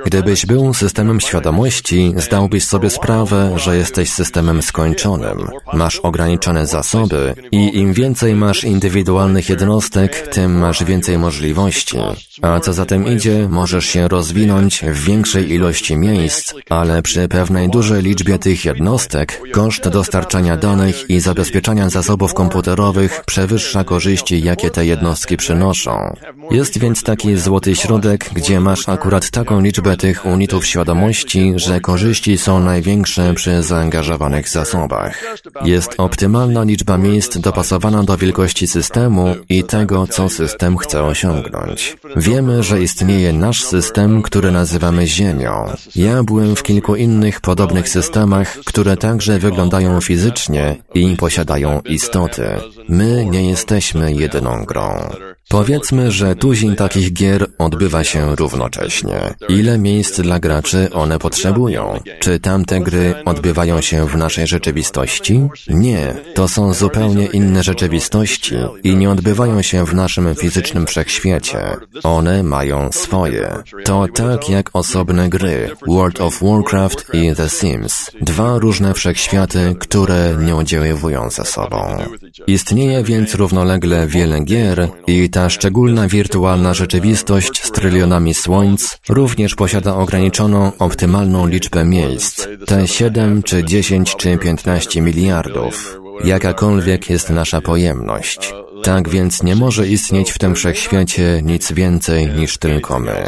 [0.07, 5.49] Gdybyś był systemem świadomości, zdałbyś sobie sprawę, że jesteś systemem skończonym.
[5.73, 11.98] Masz ograniczone zasoby i im więcej masz indywidualnych jednostek, tym masz więcej możliwości.
[12.42, 17.68] A co za tym idzie, możesz się rozwinąć w większej ilości miejsc, ale przy pewnej
[17.68, 24.87] dużej liczbie tych jednostek koszt dostarczania danych i zabezpieczania zasobów komputerowych przewyższa korzyści, jakie te
[24.87, 26.16] jednostki przynoszą.
[26.50, 32.38] Jest więc taki złoty środek, gdzie masz akurat taką liczbę tych unitów świadomości, że korzyści
[32.38, 35.24] są największe przy zaangażowanych zasobach.
[35.64, 38.32] Jest optymalna liczba miejsc dopasowana do wielkości
[38.66, 41.97] systemu i tego, co system chce osiągnąć.
[42.16, 45.73] Wiemy, że istnieje nasz system, który nazywamy Ziemią.
[45.97, 52.47] Ja byłem w kilku innych podobnych systemach, które także wyglądają fizycznie i posiadają istoty.
[52.88, 55.11] My nie jesteśmy jedyną grą.
[55.48, 59.35] Powiedzmy, że tuzin takich gier odbywa się równocześnie.
[59.48, 62.00] Ile miejsc dla graczy one potrzebują?
[62.18, 65.48] Czy tamte gry odbywają się w naszej rzeczywistości?
[65.68, 71.59] Nie, to są zupełnie inne rzeczywistości i nie odbywają się w naszym fizycznym wszechświecie.
[72.02, 73.57] One mają swoje.
[73.85, 78.11] To tak jak osobne gry World of Warcraft i The Sims.
[78.20, 81.98] Dwa różne wszechświaty, które nie oddziaływują ze sobą.
[82.46, 89.95] Istnieje więc równolegle wiele gier i ta szczególna wirtualna rzeczywistość z trylionami słońc również posiada
[89.95, 95.99] ograniczoną, optymalną liczbę miejsc, te 7 czy 10 czy 15 miliardów.
[96.25, 98.55] Jakakolwiek jest nasza pojemność.
[98.83, 103.23] Tak więc nie może istnieć w tym wszechświecie nic więcej niż tylko my.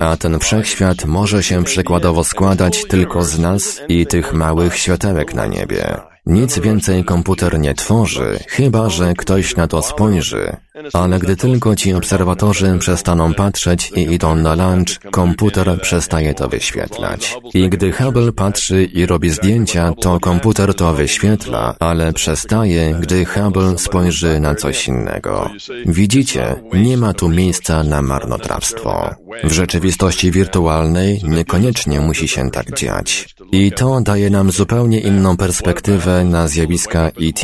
[0.00, 5.46] A ten wszechświat może się przykładowo składać tylko z nas i tych małych światełek na
[5.46, 5.96] niebie.
[6.28, 10.56] Nic więcej komputer nie tworzy, chyba że ktoś na to spojrzy.
[10.92, 17.36] Ale gdy tylko ci obserwatorzy przestaną patrzeć i idą na lunch, komputer przestaje to wyświetlać.
[17.54, 23.78] I gdy Hubble patrzy i robi zdjęcia, to komputer to wyświetla, ale przestaje, gdy Hubble
[23.78, 25.50] spojrzy na coś innego.
[25.86, 29.14] Widzicie, nie ma tu miejsca na marnotrawstwo.
[29.44, 33.34] W rzeczywistości wirtualnej niekoniecznie musi się tak dziać.
[33.52, 37.40] I to daje nam zupełnie inną perspektywę na zjawiska ET.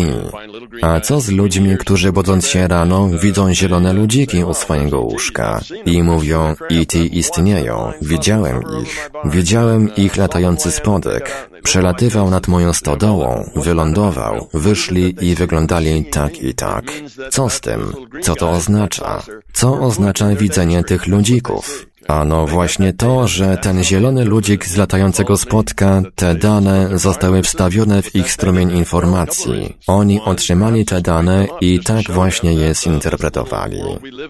[0.83, 6.03] A co z ludźmi, którzy budząc się rano widzą zielone ludziki u swojego łóżka i
[6.03, 15.15] mówią ET istnieją, widziałem ich, widziałem ich latający spodek, przelatywał nad moją stodołą, wylądował, wyszli
[15.21, 16.85] i wyglądali tak i tak.
[17.31, 17.93] Co z tym?
[18.23, 19.23] Co to oznacza?
[19.53, 21.87] Co oznacza widzenie tych ludzików?
[22.09, 28.15] Ano właśnie to, że ten zielony ludzik z latającego spotka, te dane zostały wstawione w
[28.15, 29.77] ich strumień informacji.
[29.87, 33.81] Oni otrzymali te dane i tak właśnie je zinterpretowali.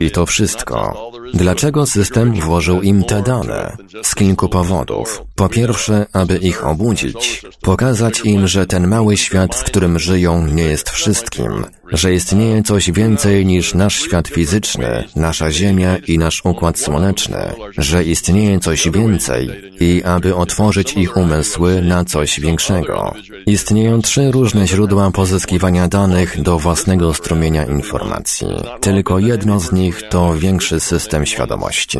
[0.01, 1.11] I to wszystko.
[1.35, 3.77] Dlaczego system włożył im te dane?
[4.03, 5.23] Z kilku powodów.
[5.35, 10.65] Po pierwsze, aby ich obudzić, pokazać im, że ten mały świat, w którym żyją, nie
[10.65, 16.79] jest wszystkim, że istnieje coś więcej niż nasz świat fizyczny, nasza Ziemia i nasz Układ
[16.79, 17.39] Słoneczny,
[17.79, 23.15] że istnieje coś więcej i aby otworzyć ich umysły na coś większego.
[23.47, 28.49] Istnieją trzy różne źródła pozyskiwania danych do własnego strumienia informacji.
[28.81, 31.99] Tylko jedno z nich to większy system świadomości.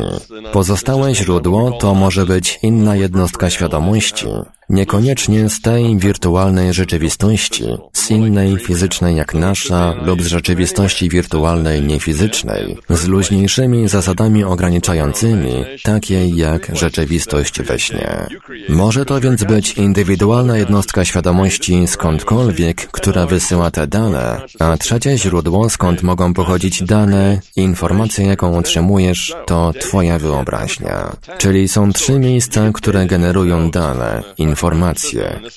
[0.51, 4.27] Pozostałe źródło to może być inna jednostka świadomości,
[4.69, 12.77] Niekoniecznie z tej wirtualnej rzeczywistości, z innej fizycznej jak nasza lub z rzeczywistości wirtualnej niefizycznej,
[12.89, 18.27] z luźniejszymi zasadami ograniczającymi, takiej jak rzeczywistość we śnie.
[18.69, 25.69] Może to więc być indywidualna jednostka świadomości skądkolwiek, która wysyła te dane, a trzecie źródło,
[25.69, 31.15] skąd mogą pochodzić dane, informacja jaką otrzymujesz, to Twoja wyobraźnia.
[31.37, 34.54] Czyli są trzy miejsca, które generują dane, informacje.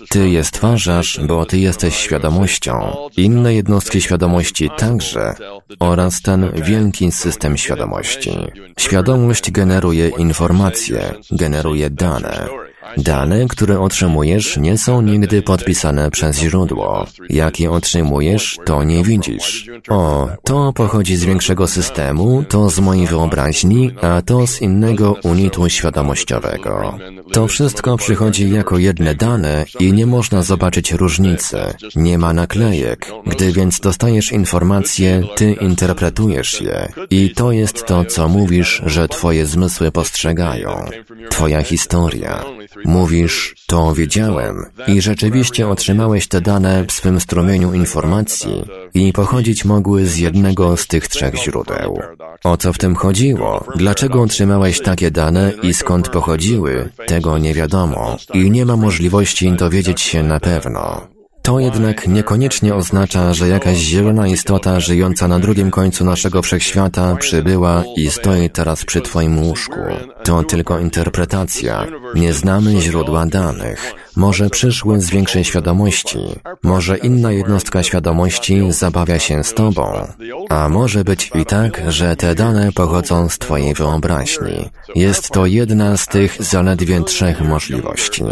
[0.09, 2.97] Ty je stwarzasz, bo ty jesteś świadomością.
[3.17, 5.35] Inne jednostki świadomości także
[5.81, 8.39] oraz ten wielki system świadomości.
[8.79, 12.68] Świadomość generuje informacje, generuje dane.
[12.97, 17.07] Dane, które otrzymujesz, nie są nigdy podpisane przez źródło.
[17.29, 19.71] Jak je otrzymujesz, to nie widzisz.
[19.89, 25.69] O, to pochodzi z większego systemu, to z mojej wyobraźni, a to z innego unitu
[25.69, 26.99] świadomościowego.
[27.33, 31.59] To wszystko przychodzi jako jedne dane i nie można zobaczyć różnicy.
[31.97, 33.13] Nie ma naklejek.
[33.27, 36.93] Gdy więc dostajesz informacje, ty interpretujesz je.
[37.11, 40.85] I to jest to, co mówisz, że twoje zmysły postrzegają.
[41.31, 42.45] Twoja historia.
[42.85, 48.65] Mówisz, to wiedziałem i rzeczywiście otrzymałeś te dane w swym strumieniu informacji
[48.95, 51.99] i pochodzić mogły z jednego z tych trzech źródeł.
[52.45, 53.65] O co w tym chodziło?
[53.77, 56.89] Dlaczego otrzymałeś takie dane i skąd pochodziły?
[57.07, 61.18] Tego nie wiadomo i nie ma możliwości dowiedzieć się na pewno.
[61.49, 67.85] To jednak niekoniecznie oznacza, że jakaś zielona istota żyjąca na drugim końcu naszego wszechświata przybyła
[67.97, 69.81] i stoi teraz przy Twoim łóżku.
[70.25, 71.87] To tylko interpretacja.
[72.15, 73.95] Nie znamy źródła danych.
[74.19, 76.19] Może przyszły z większej świadomości.
[76.63, 80.07] Może inna jednostka świadomości zabawia się z Tobą.
[80.49, 84.71] A może być i tak, że te dane pochodzą z Twojej wyobraźni.
[84.95, 88.25] Jest to jedna z tych zaledwie trzech możliwości.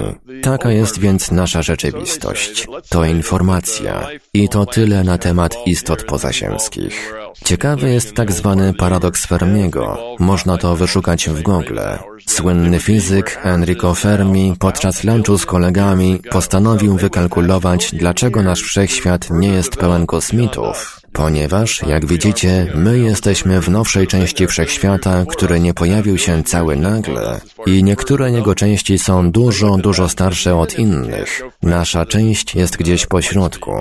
[0.42, 2.66] Taka jest więc nasza rzeczywistość.
[2.88, 4.08] To informacja.
[4.34, 7.14] I to tyle na temat istot pozaziemskich.
[7.44, 9.98] Ciekawy jest tak zwany paradoks Fermiego.
[10.18, 11.78] Można to wyszukać w Google.
[12.26, 19.76] Słynny fizyk Enrico Fermi podczas lunchu z kolegami postanowił wykalkulować, dlaczego nasz wszechświat nie jest
[19.76, 21.00] pełen kosmitów.
[21.16, 27.40] Ponieważ, jak widzicie, my jesteśmy w nowszej części wszechświata, który nie pojawił się cały nagle
[27.66, 31.42] i niektóre jego części są dużo, dużo starsze od innych.
[31.62, 33.72] Nasza część jest gdzieś po środku.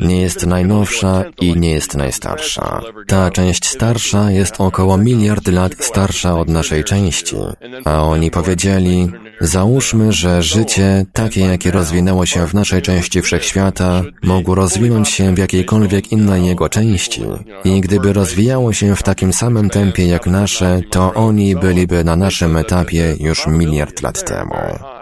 [0.00, 2.80] Nie jest najnowsza i nie jest najstarsza.
[3.06, 7.36] Ta część starsza jest około miliard lat starsza od naszej części.
[7.84, 14.54] A oni powiedzieli, Załóżmy, że życie, takie jakie rozwinęło się w naszej części wszechświata, mogło
[14.54, 17.22] rozwinąć się w jakiejkolwiek innej jego części.
[17.64, 22.56] I gdyby rozwijało się w takim samym tempie jak nasze, to oni byliby na naszym
[22.56, 24.54] etapie już miliard lat temu.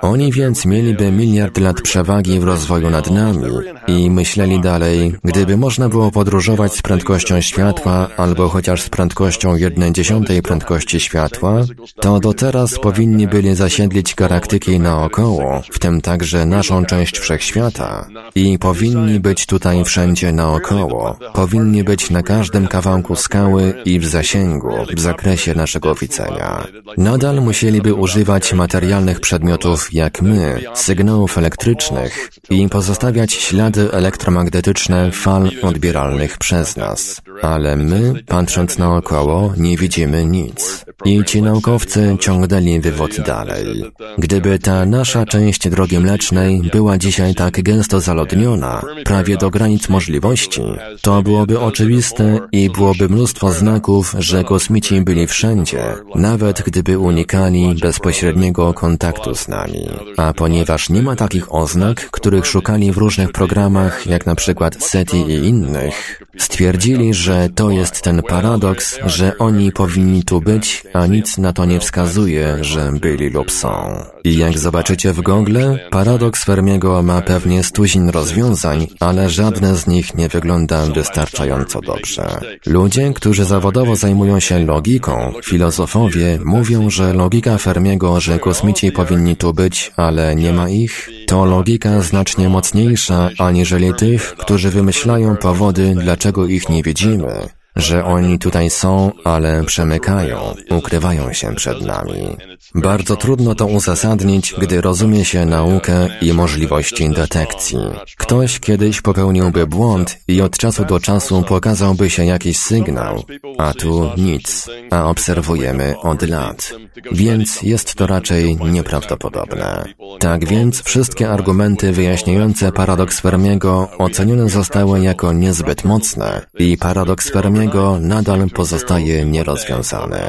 [0.05, 3.49] Oni więc mieliby miliard lat przewagi w rozwoju nad nami
[3.89, 9.93] i myśleli dalej, gdyby można było podróżować z prędkością światła albo chociaż z prędkością jednej
[9.93, 11.61] dziesiątej prędkości światła,
[12.01, 18.59] to do teraz powinni byli zasiedlić galaktyki naokoło, w tym także naszą część wszechświata i
[18.59, 21.19] powinni być tutaj wszędzie naokoło.
[21.35, 26.67] Powinni być na każdym kawałku skały i w zasięgu, w zakresie naszego widzenia.
[26.99, 36.39] Nadal musieliby używać materialnych przedmiotów jak my, sygnałów elektrycznych i pozostawiać ślady elektromagnetyczne fal odbieralnych
[36.39, 37.21] przez nas.
[37.43, 40.85] Ale my, patrząc naokoło, nie widzimy nic.
[41.05, 43.85] I ci naukowcy ciągnęli wywód dalej.
[44.19, 50.63] Gdyby ta nasza część drogi mlecznej była dzisiaj tak gęsto zaludniona, prawie do granic możliwości,
[51.01, 58.75] to byłoby oczywiste i byłoby mnóstwo znaków, że kosmici byli wszędzie, nawet gdyby unikali bezpośredniego
[58.75, 59.84] kontaktu z nami.
[60.17, 65.17] A ponieważ nie ma takich oznak, których szukali w różnych programach, jak na przykład SETI
[65.17, 71.39] i innych, stwierdzili, że to jest ten paradoks, że oni powinni tu być, a nic
[71.39, 74.05] na to nie wskazuje, że byli lub są.
[74.25, 75.59] I jak zobaczycie w Google,
[75.91, 82.41] paradoks Fermiego ma pewnie stuzin rozwiązań, ale żadne z nich nie wygląda wystarczająco dobrze.
[82.67, 89.55] Ludzie, którzy zawodowo zajmują się logiką, filozofowie, mówią, że logika Fermiego, że kosmici powinni tu
[89.55, 89.64] być,
[89.97, 96.69] ale nie ma ich, to logika znacznie mocniejsza aniżeli tych, którzy wymyślają powody, dlaczego ich
[96.69, 102.37] nie widzimy że oni tutaj są, ale przemykają, ukrywają się przed nami.
[102.75, 107.79] Bardzo trudno to uzasadnić, gdy rozumie się naukę i możliwości detekcji.
[108.17, 113.23] Ktoś kiedyś popełniłby błąd i od czasu do czasu pokazałby się jakiś sygnał,
[113.59, 116.73] a tu nic, a obserwujemy od lat.
[117.13, 119.85] Więc jest to raczej nieprawdopodobne.
[120.21, 127.99] Tak więc wszystkie argumenty wyjaśniające paradoks Fermiego ocenione zostały jako niezbyt mocne i paradoks Fermiego
[128.01, 130.21] nadal pozostaje nierozwiązany.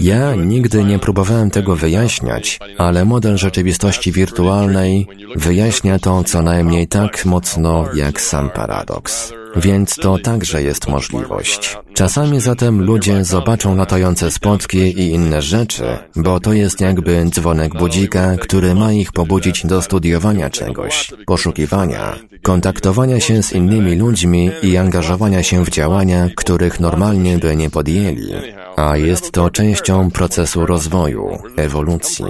[0.00, 7.24] Ja nigdy nie próbowałem tego wyjaśniać, ale model rzeczywistości wirtualnej wyjaśnia to co najmniej tak
[7.24, 9.43] mocno jak sam paradoks.
[9.56, 11.76] Więc to także jest możliwość.
[11.94, 15.84] Czasami zatem ludzie zobaczą latające spotki i inne rzeczy,
[16.16, 23.20] bo to jest jakby dzwonek budzika, który ma ich pobudzić do studiowania czegoś, poszukiwania, kontaktowania
[23.20, 28.32] się z innymi ludźmi i angażowania się w działania, których normalnie by nie podjęli.
[28.76, 32.24] A jest to częścią procesu rozwoju, ewolucji.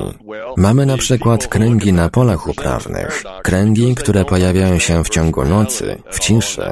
[0.57, 6.19] Mamy na przykład kręgi na polach uprawnych, kręgi, które pojawiają się w ciągu nocy, w
[6.19, 6.63] ciszy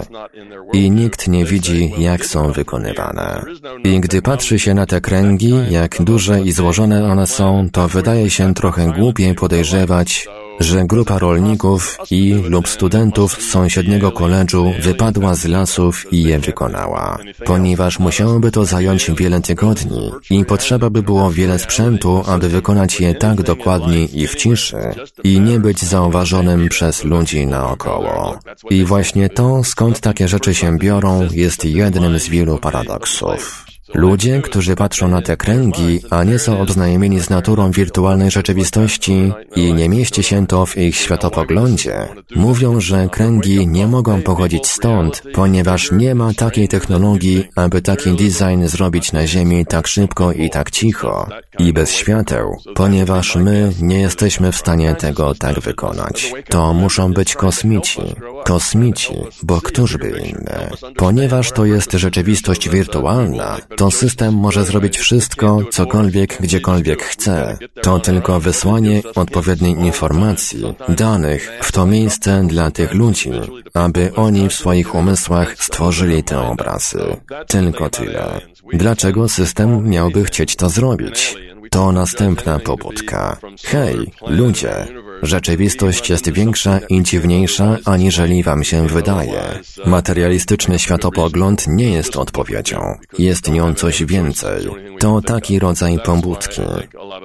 [0.73, 3.43] i nikt nie widzi, jak są wykonywane.
[3.85, 8.31] I gdy patrzy się na te kręgi, jak duże i złożone one są, to wydaje
[8.31, 10.29] się trochę głupie podejrzewać,
[10.63, 17.19] że grupa rolników i lub studentów z sąsiedniego koledżu wypadła z lasów i je wykonała,
[17.45, 23.15] ponieważ musiałoby to zająć wiele tygodni i potrzeba by było wiele sprzętu, aby wykonać je
[23.15, 24.83] tak dokładnie i w ciszy
[25.25, 28.39] i nie być zauważonym przez ludzi naokoło.
[28.71, 33.72] I właśnie to, skąd takie rzeczy się biorą, jest jednym z wielu paradoksów.
[33.95, 39.75] Ludzie, którzy patrzą na te kręgi, a nie są obznajomieni z naturą wirtualnej rzeczywistości i
[39.75, 45.93] nie mieści się to w ich światopoglądzie, mówią, że kręgi nie mogą pochodzić stąd, ponieważ
[45.93, 51.29] nie ma takiej technologii, aby taki design zrobić na Ziemi tak szybko i tak cicho
[51.59, 56.33] i bez świateł, ponieważ my nie jesteśmy w stanie tego tak wykonać.
[56.49, 58.03] To muszą być kosmici.
[58.45, 60.71] Kosmici, bo któż by inny?
[60.97, 67.59] Ponieważ to jest rzeczywistość wirtualna, to system może zrobić wszystko, cokolwiek, gdziekolwiek chce.
[67.83, 73.31] To tylko wysłanie odpowiedniej informacji, danych w to miejsce dla tych ludzi,
[73.75, 77.17] aby oni w swoich umysłach stworzyli te obrazy.
[77.49, 78.41] Tylko tyle.
[78.73, 81.37] Dlaczego system miałby chcieć to zrobić?
[81.71, 83.37] To następna pobudka.
[83.65, 84.87] Hej, ludzie,
[85.23, 89.43] rzeczywistość jest większa i dziwniejsza, aniżeli wam się wydaje.
[89.87, 92.99] Materialistyczny światopogląd nie jest odpowiedzią.
[93.19, 94.69] Jest nią coś więcej.
[94.99, 96.63] To taki rodzaj pobudki.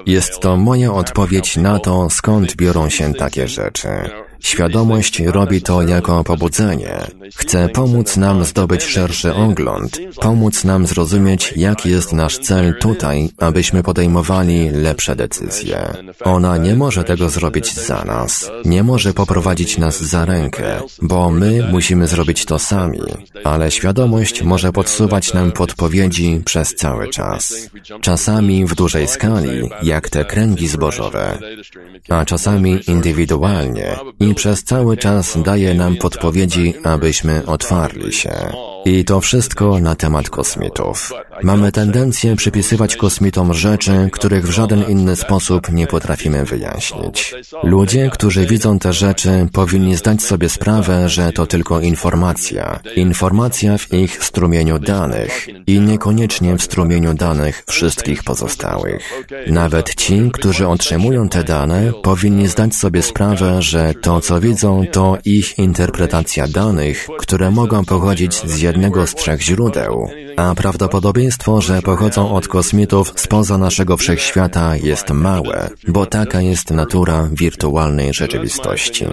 [0.06, 3.90] Jest to moja odpowiedź na to, skąd biorą się takie rzeczy.
[4.40, 7.08] Świadomość robi to jako pobudzenie.
[7.36, 13.84] Chce pomóc nam zdobyć szerszy ogląd, pomóc nam zrozumieć, jaki jest nasz cel tutaj, abyśmy
[13.84, 15.94] podejmowali lepsze decyzje.
[16.24, 21.68] Ona nie może tego zrobić za nas, nie może poprowadzić nas za rękę, bo my
[21.72, 23.00] musimy zrobić to sami,
[23.44, 27.70] ale świadomość może podsuwać nam podpowiedzi przez cały czas.
[28.02, 31.38] Czasami w dużej skali, jak te kręgi zbożowe,
[32.10, 33.96] a czasami indywidualnie
[34.30, 38.32] i przez cały czas daje nam podpowiedzi, abyśmy otwarli się.
[38.88, 41.14] I to wszystko na temat kosmitów.
[41.44, 47.36] Mamy tendencję przypisywać kosmitom rzeczy, których w żaden inny sposób nie potrafimy wyjaśnić.
[47.64, 52.80] Ludzie, którzy widzą te rzeczy, powinni zdać sobie sprawę, że to tylko informacja.
[52.96, 59.26] Informacja w ich strumieniu danych i niekoniecznie w strumieniu danych wszystkich pozostałych.
[59.48, 65.18] Nawet ci, którzy otrzymują te dane, powinni zdać sobie sprawę, że to, co widzą, to
[65.26, 72.32] ich interpretacja danych, które mogą pochodzić z jednego z trzech źródeł, a prawdopodobieństwo, że pochodzą
[72.32, 79.06] od kosmitów spoza naszego wszechświata jest małe, bo taka jest natura wirtualnej rzeczywistości.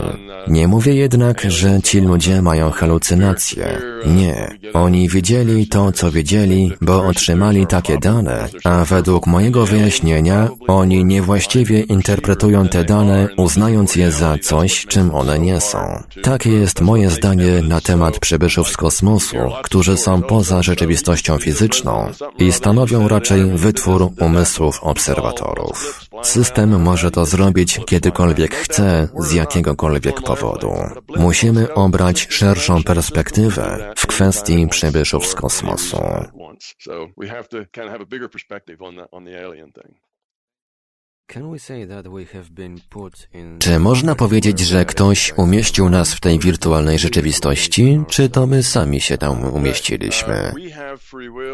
[0.49, 3.79] Nie mówię jednak, że ci ludzie mają halucynacje.
[4.07, 4.59] Nie.
[4.73, 11.81] Oni widzieli to, co wiedzieli, bo otrzymali takie dane, a według mojego wyjaśnienia, oni niewłaściwie
[11.81, 16.03] interpretują te dane, uznając je za coś, czym one nie są.
[16.23, 22.53] Takie jest moje zdanie na temat przybyszów z kosmosu którzy są poza rzeczywistością fizyczną i
[22.53, 26.01] stanowią raczej wytwór umysłów obserwatorów.
[26.23, 30.73] System może to zrobić kiedykolwiek chce, z jakiegokolwiek powodu.
[31.17, 35.99] Musimy obrać szerszą perspektywę w kwestii przybyszów z kosmosu.
[43.59, 49.01] Czy można powiedzieć, że ktoś umieścił nas w tej wirtualnej rzeczywistości, czy to my sami
[49.01, 50.53] się tam umieściliśmy?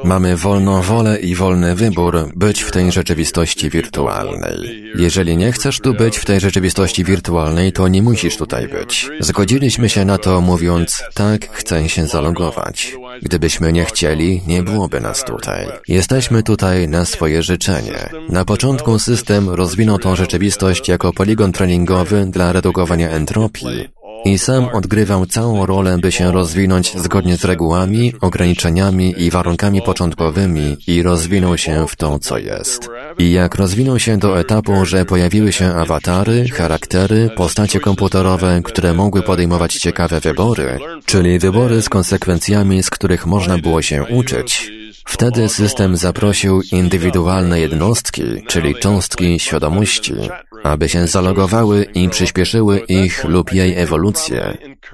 [0.04, 4.90] Mamy wolną wolę i wolny wybór być w tej rzeczywistości wirtualnej.
[4.94, 9.08] Jeżeli nie chcesz tu być w tej rzeczywistości wirtualnej, to nie musisz tutaj być.
[9.20, 12.94] Zgodziliśmy się na to mówiąc, tak, chcę się zalogować.
[13.22, 15.66] Gdybyśmy nie chcieli, nie byłoby nas tutaj.
[15.88, 18.10] Jesteśmy tutaj na swoje życzenie.
[18.28, 23.88] Na początku system rozwinął tą rzeczywistość jako poligon treningowy dla redukowania entropii.
[24.24, 30.76] I sam odgrywał całą rolę, by się rozwinąć zgodnie z regułami, ograniczeniami i warunkami początkowymi
[30.86, 32.88] i rozwinął się w to, co jest.
[33.18, 39.22] I jak rozwinął się do etapu, że pojawiły się awatary, charaktery, postacie komputerowe, które mogły
[39.22, 45.96] podejmować ciekawe wybory, czyli wybory z konsekwencjami, z których można było się uczyć, Wtedy system
[45.96, 50.14] zaprosił indywidualne jednostki, czyli cząstki świadomości,
[50.62, 54.09] aby się zalogowały i przyspieszyły ich lub jej ewolucję,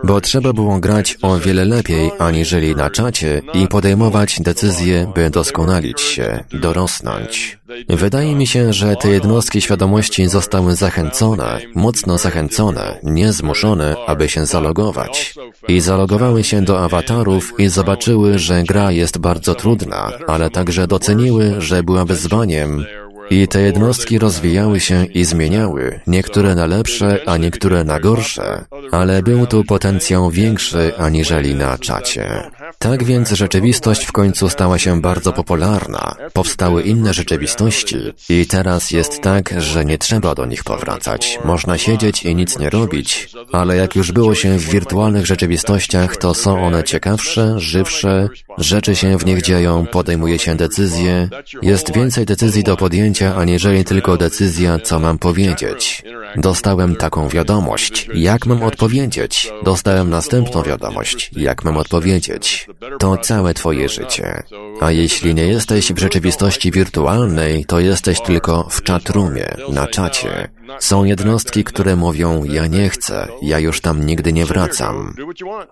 [0.05, 6.01] bo trzeba było grać o wiele lepiej aniżeli na czacie i podejmować decyzje, by doskonalić
[6.01, 7.59] się, dorosnąć.
[7.89, 14.47] Wydaje mi się, że te jednostki świadomości zostały zachęcone, mocno zachęcone, nie zmuszone, aby się
[14.47, 15.35] zalogować.
[15.69, 21.55] I zalogowały się do awatarów i zobaczyły, że gra jest bardzo trudna, ale także doceniły,
[21.59, 22.85] że była wyzwaniem,
[23.31, 29.23] i te jednostki rozwijały się i zmieniały, niektóre na lepsze, a niektóre na gorsze, ale
[29.23, 32.51] był tu potencjał większy aniżeli na czacie.
[32.79, 37.97] Tak więc rzeczywistość w końcu stała się bardzo popularna, powstały inne rzeczywistości
[38.29, 41.39] i teraz jest tak, że nie trzeba do nich powracać.
[41.45, 46.35] Można siedzieć i nic nie robić, ale jak już było się w wirtualnych rzeczywistościach, to
[46.35, 51.29] są one ciekawsze, żywsze, rzeczy się w nich dzieją, podejmuje się decyzje,
[51.63, 56.03] jest więcej decyzji do podjęcia, aniżeli tylko decyzja, co mam powiedzieć.
[56.37, 58.09] Dostałem taką wiadomość.
[58.15, 59.53] Jak mam odpowiedzieć?
[59.65, 61.31] Dostałem następną wiadomość.
[61.37, 62.66] Jak mam odpowiedzieć?
[62.99, 64.43] To całe Twoje życie.
[64.81, 70.49] A jeśli nie jesteś w rzeczywistości wirtualnej, to jesteś tylko w chatroomie, na czacie.
[70.79, 75.15] Są jednostki, które mówią, ja nie chcę, ja już tam nigdy nie wracam.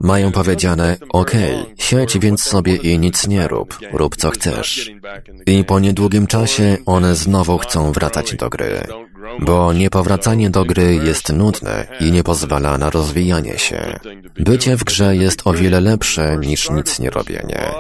[0.01, 4.91] Mają powiedziane, okej, okay, siedź więc sobie i nic nie rób, rób co chcesz.
[5.47, 8.87] I po niedługim czasie one znowu chcą wracać do gry
[9.41, 13.99] bo niepowracanie do gry jest nudne i nie pozwala na rozwijanie się.
[14.39, 17.73] Bycie w grze jest o wiele lepsze niż nic nie robienie.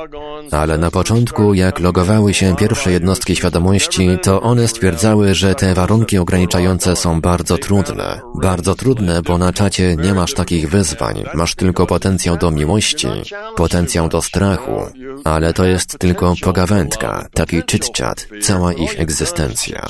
[0.51, 6.18] Ale na początku, jak logowały się pierwsze jednostki świadomości, to one stwierdzały, że te warunki
[6.18, 8.20] ograniczające są bardzo trudne.
[8.42, 13.09] Bardzo trudne, bo na czacie nie masz takich wyzwań, masz tylko potencjał do miłości,
[13.57, 14.82] potencjał do strachu,
[15.24, 19.86] ale to jest tylko pogawędka, taki chit-chat, cała ich egzystencja.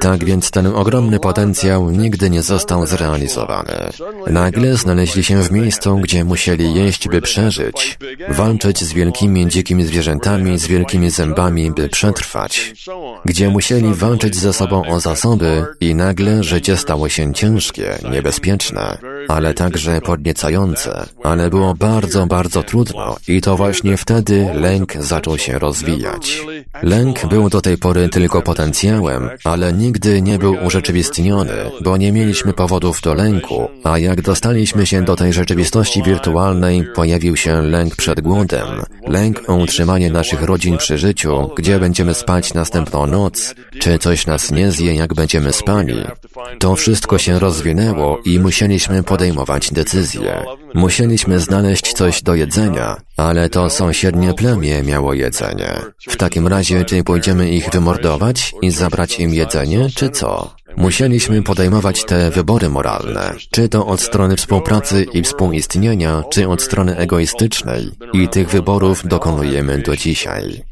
[0.00, 3.90] Tak więc ten ogromny potencjał nigdy nie został zrealizowany.
[4.26, 10.58] Nagle znaleźli się w miejscu, gdzie musieli jeść, by przeżyć, walczyć z wielkimi dzikimi zwierzętami,
[10.58, 12.72] z wielkimi zębami, by przetrwać,
[13.24, 19.54] gdzie musieli walczyć ze sobą o zasoby i nagle życie stało się ciężkie, niebezpieczne, ale
[19.54, 26.42] także podniecające, ale było bardzo, bardzo trudno i to właśnie wtedy lęk zaczął się rozwijać.
[26.82, 32.52] Lęk był do tej pory tylko potencjałem, ale nigdy nie był urzeczywistniony, bo nie mieliśmy
[32.52, 38.20] powodów do lęku, a jak dostaliśmy się do tej rzeczywistości wirtualnej, pojawił się lęk przed
[38.20, 38.66] głodem,
[39.06, 44.50] lęk o utrzymanie naszych rodzin przy życiu, gdzie będziemy spać następną noc, czy coś nas
[44.50, 45.96] nie zje, jak będziemy spali.
[46.58, 50.44] To wszystko się rozwinęło i musieliśmy podejmować decyzje.
[50.74, 55.74] Musieliśmy znaleźć coś do jedzenia, ale to sąsiednie plemię miało jedzenie.
[56.08, 60.54] W takim razie, czy pójdziemy ich wymordować i zabrać im jedzenie, czy co?
[60.76, 66.96] Musieliśmy podejmować te wybory moralne, czy to od strony współpracy i współistnienia, czy od strony
[66.96, 70.71] egoistycznej, i tych wyborów dokonujemy do dzisiaj.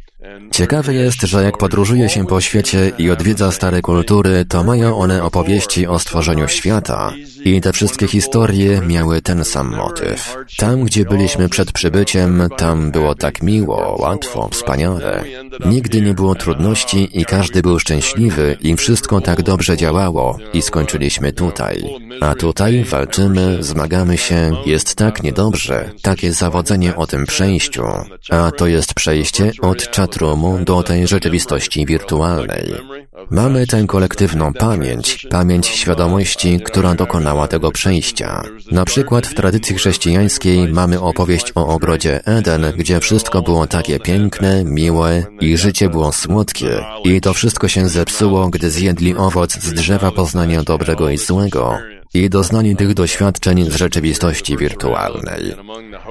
[0.50, 5.22] Ciekawe jest, że jak podróżuje się po świecie i odwiedza stare kultury, to mają one
[5.22, 7.12] opowieści o stworzeniu świata.
[7.44, 10.36] I te wszystkie historie miały ten sam motyw.
[10.56, 15.24] Tam, gdzie byliśmy przed przybyciem, tam było tak miło, łatwo, wspaniale.
[15.66, 21.32] Nigdy nie było trudności i każdy był szczęśliwy i wszystko tak dobrze działało i skończyliśmy
[21.32, 21.84] tutaj.
[22.20, 27.84] A tutaj walczymy, zmagamy się, jest tak niedobrze, takie zawodzenie o tym przejściu.
[28.30, 29.90] A to jest przejście od
[30.64, 32.74] do tej rzeczywistości wirtualnej.
[33.30, 38.42] Mamy tę kolektywną pamięć, pamięć świadomości, która dokonała tego przejścia.
[38.70, 44.64] Na przykład w tradycji chrześcijańskiej mamy opowieść o ogrodzie Eden, gdzie wszystko było takie piękne,
[44.64, 46.84] miłe i życie było słodkie.
[47.04, 51.78] I to wszystko się zepsuło, gdy zjedli owoc z drzewa poznania dobrego i złego
[52.14, 55.54] i doznali tych doświadczeń z rzeczywistości wirtualnej.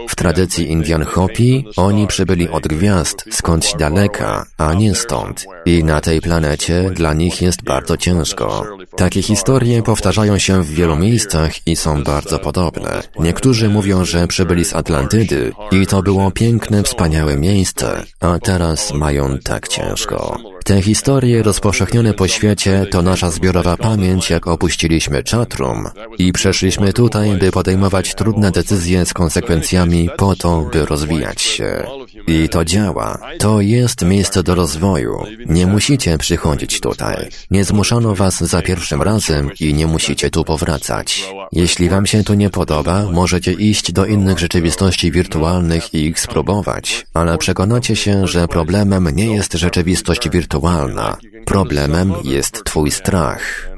[0.10, 5.46] W tradycji Indian Hopi oni przybyli od gwiazd, skądś daleka, a nie stąd.
[5.66, 8.64] I na tej planecie dla nich jest bardzo ciężko.
[8.96, 13.04] Takie historie powtarzają się w wielu miejscach i są bardzo podobne.
[13.20, 19.38] Niektórzy mówią, że przybyli z Atlantydy i to było piękne, wspaniałe miejsce, a teraz mają
[19.38, 20.38] tak ciężko.
[20.66, 27.36] Te historie rozpowszechnione po świecie to nasza zbiorowa pamięć, jak opuściliśmy czatrum i przeszliśmy tutaj,
[27.36, 31.84] by podejmować trudne decyzje z konsekwencjami po to, by rozwijać się.
[32.28, 33.20] I to działa.
[33.40, 35.24] To jest miejsce do rozwoju.
[35.46, 37.30] Nie musicie przychodzić tutaj.
[37.52, 41.34] Nie zmuszano was za pierwszym razem i nie musicie tu powracać.
[41.52, 47.08] Jeśli wam się tu nie podoba, możecie iść do innych rzeczywistości wirtualnych i ich spróbować,
[47.14, 51.18] ale przekonacie się, że problemem nie jest rzeczywistość wirtualna.
[51.46, 53.70] Problemem jest twój strach.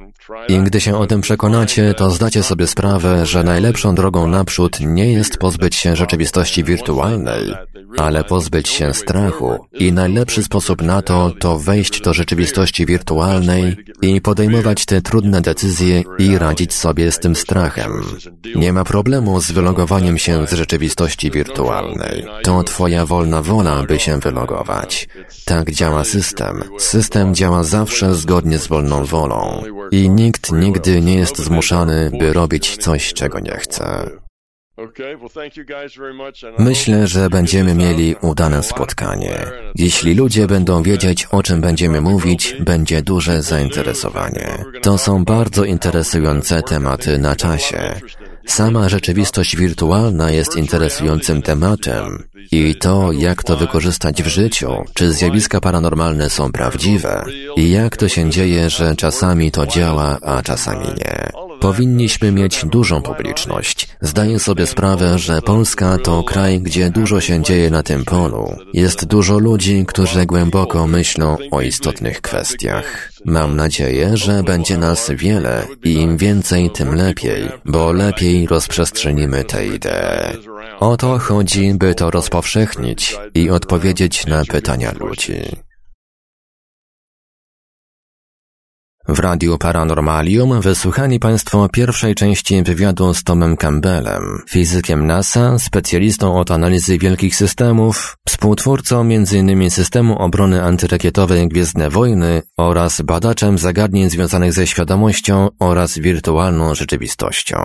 [0.48, 5.14] I gdy się o tym przekonacie, to zdacie sobie sprawę, że najlepszą drogą naprzód nie
[5.14, 7.54] jest pozbyć się rzeczywistości wirtualnej,
[7.98, 9.58] ale pozbyć się strachu.
[9.74, 16.04] I najlepszy sposób na to, to wejść do rzeczywistości wirtualnej i podejmować te trudne decyzje
[16.20, 17.92] i radzić sobie z tym strachem.
[18.56, 22.26] Nie ma problemu z wylogowaniem się z rzeczywistości wirtualnej.
[22.44, 25.08] To Twoja wolna wola, by się wylogować.
[25.46, 26.64] Tak działa system.
[26.78, 29.64] System działa zawsze zgodnie z wolną wolą.
[29.92, 34.10] I nikt nigdy nie jest zmuszany, by robić coś, czego nie chce.
[36.60, 39.36] Myślę, że będziemy mieli udane spotkanie.
[39.76, 44.66] Jeśli ludzie będą wiedzieć, o czym będziemy mówić, będzie duże zainteresowanie.
[44.82, 48.02] To są bardzo interesujące tematy na czasie.
[48.46, 55.62] Sama rzeczywistość wirtualna jest interesującym tematem i to, jak to wykorzystać w życiu, czy zjawiska
[55.62, 57.24] paranormalne są prawdziwe
[57.56, 61.32] i jak to się dzieje, że czasami to działa, a czasami nie.
[61.62, 63.88] Powinniśmy mieć dużą publiczność.
[64.02, 68.56] Zdaję sobie sprawę, że Polska to kraj, gdzie dużo się dzieje na tym polu.
[68.74, 73.12] Jest dużo ludzi, którzy głęboko myślą o istotnych kwestiach.
[73.26, 79.68] Mam nadzieję, że będzie nas wiele i im więcej, tym lepiej, bo lepiej rozprzestrzenimy te
[79.68, 80.38] idee.
[80.80, 85.71] O to chodzi, by to rozpowszechnić i odpowiedzieć na pytania ludzi.
[89.12, 96.52] W Radiu Paranormalium wysłuchali Państwo pierwszej części wywiadu z Tomem Campbellem, fizykiem NASA, specjalistą od
[96.52, 99.70] analizy wielkich systemów, współtwórcą m.in.
[99.70, 107.58] systemu obrony antyrakietowej Gwiezdne Wojny oraz badaczem zagadnień związanych ze świadomością oraz wirtualną rzeczywistością.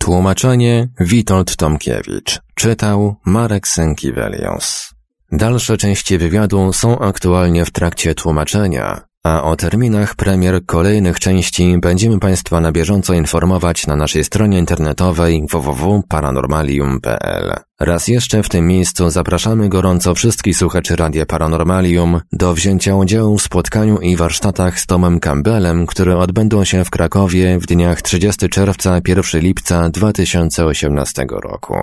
[0.00, 2.40] Tłumaczenie Witold Tomkiewicz.
[2.54, 4.94] Czytał Marek Sękiewelios.
[5.32, 12.18] Dalsze części wywiadu są aktualnie w trakcie tłumaczenia, a o terminach premier kolejnych części będziemy
[12.18, 17.54] Państwa na bieżąco informować na naszej stronie internetowej www.paranormalium.pl.
[17.80, 23.42] Raz jeszcze w tym miejscu zapraszamy gorąco wszystkich słuchaczy Radia Paranormalium do wzięcia udziału w
[23.42, 29.00] spotkaniu i warsztatach z Tomem Campbellem, które odbędą się w Krakowie w dniach 30 czerwca
[29.08, 31.74] 1 lipca 2018 roku.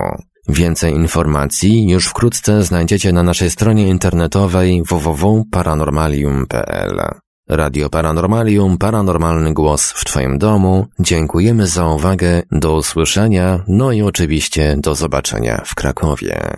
[0.48, 7.00] Więcej informacji już wkrótce znajdziecie na naszej stronie internetowej www.paranormalium.pl.
[7.56, 10.86] Radio Paranormalium, paranormalny głos w Twoim domu.
[11.00, 16.56] Dziękujemy za uwagę, do usłyszenia, no i oczywiście do zobaczenia w Krakowie.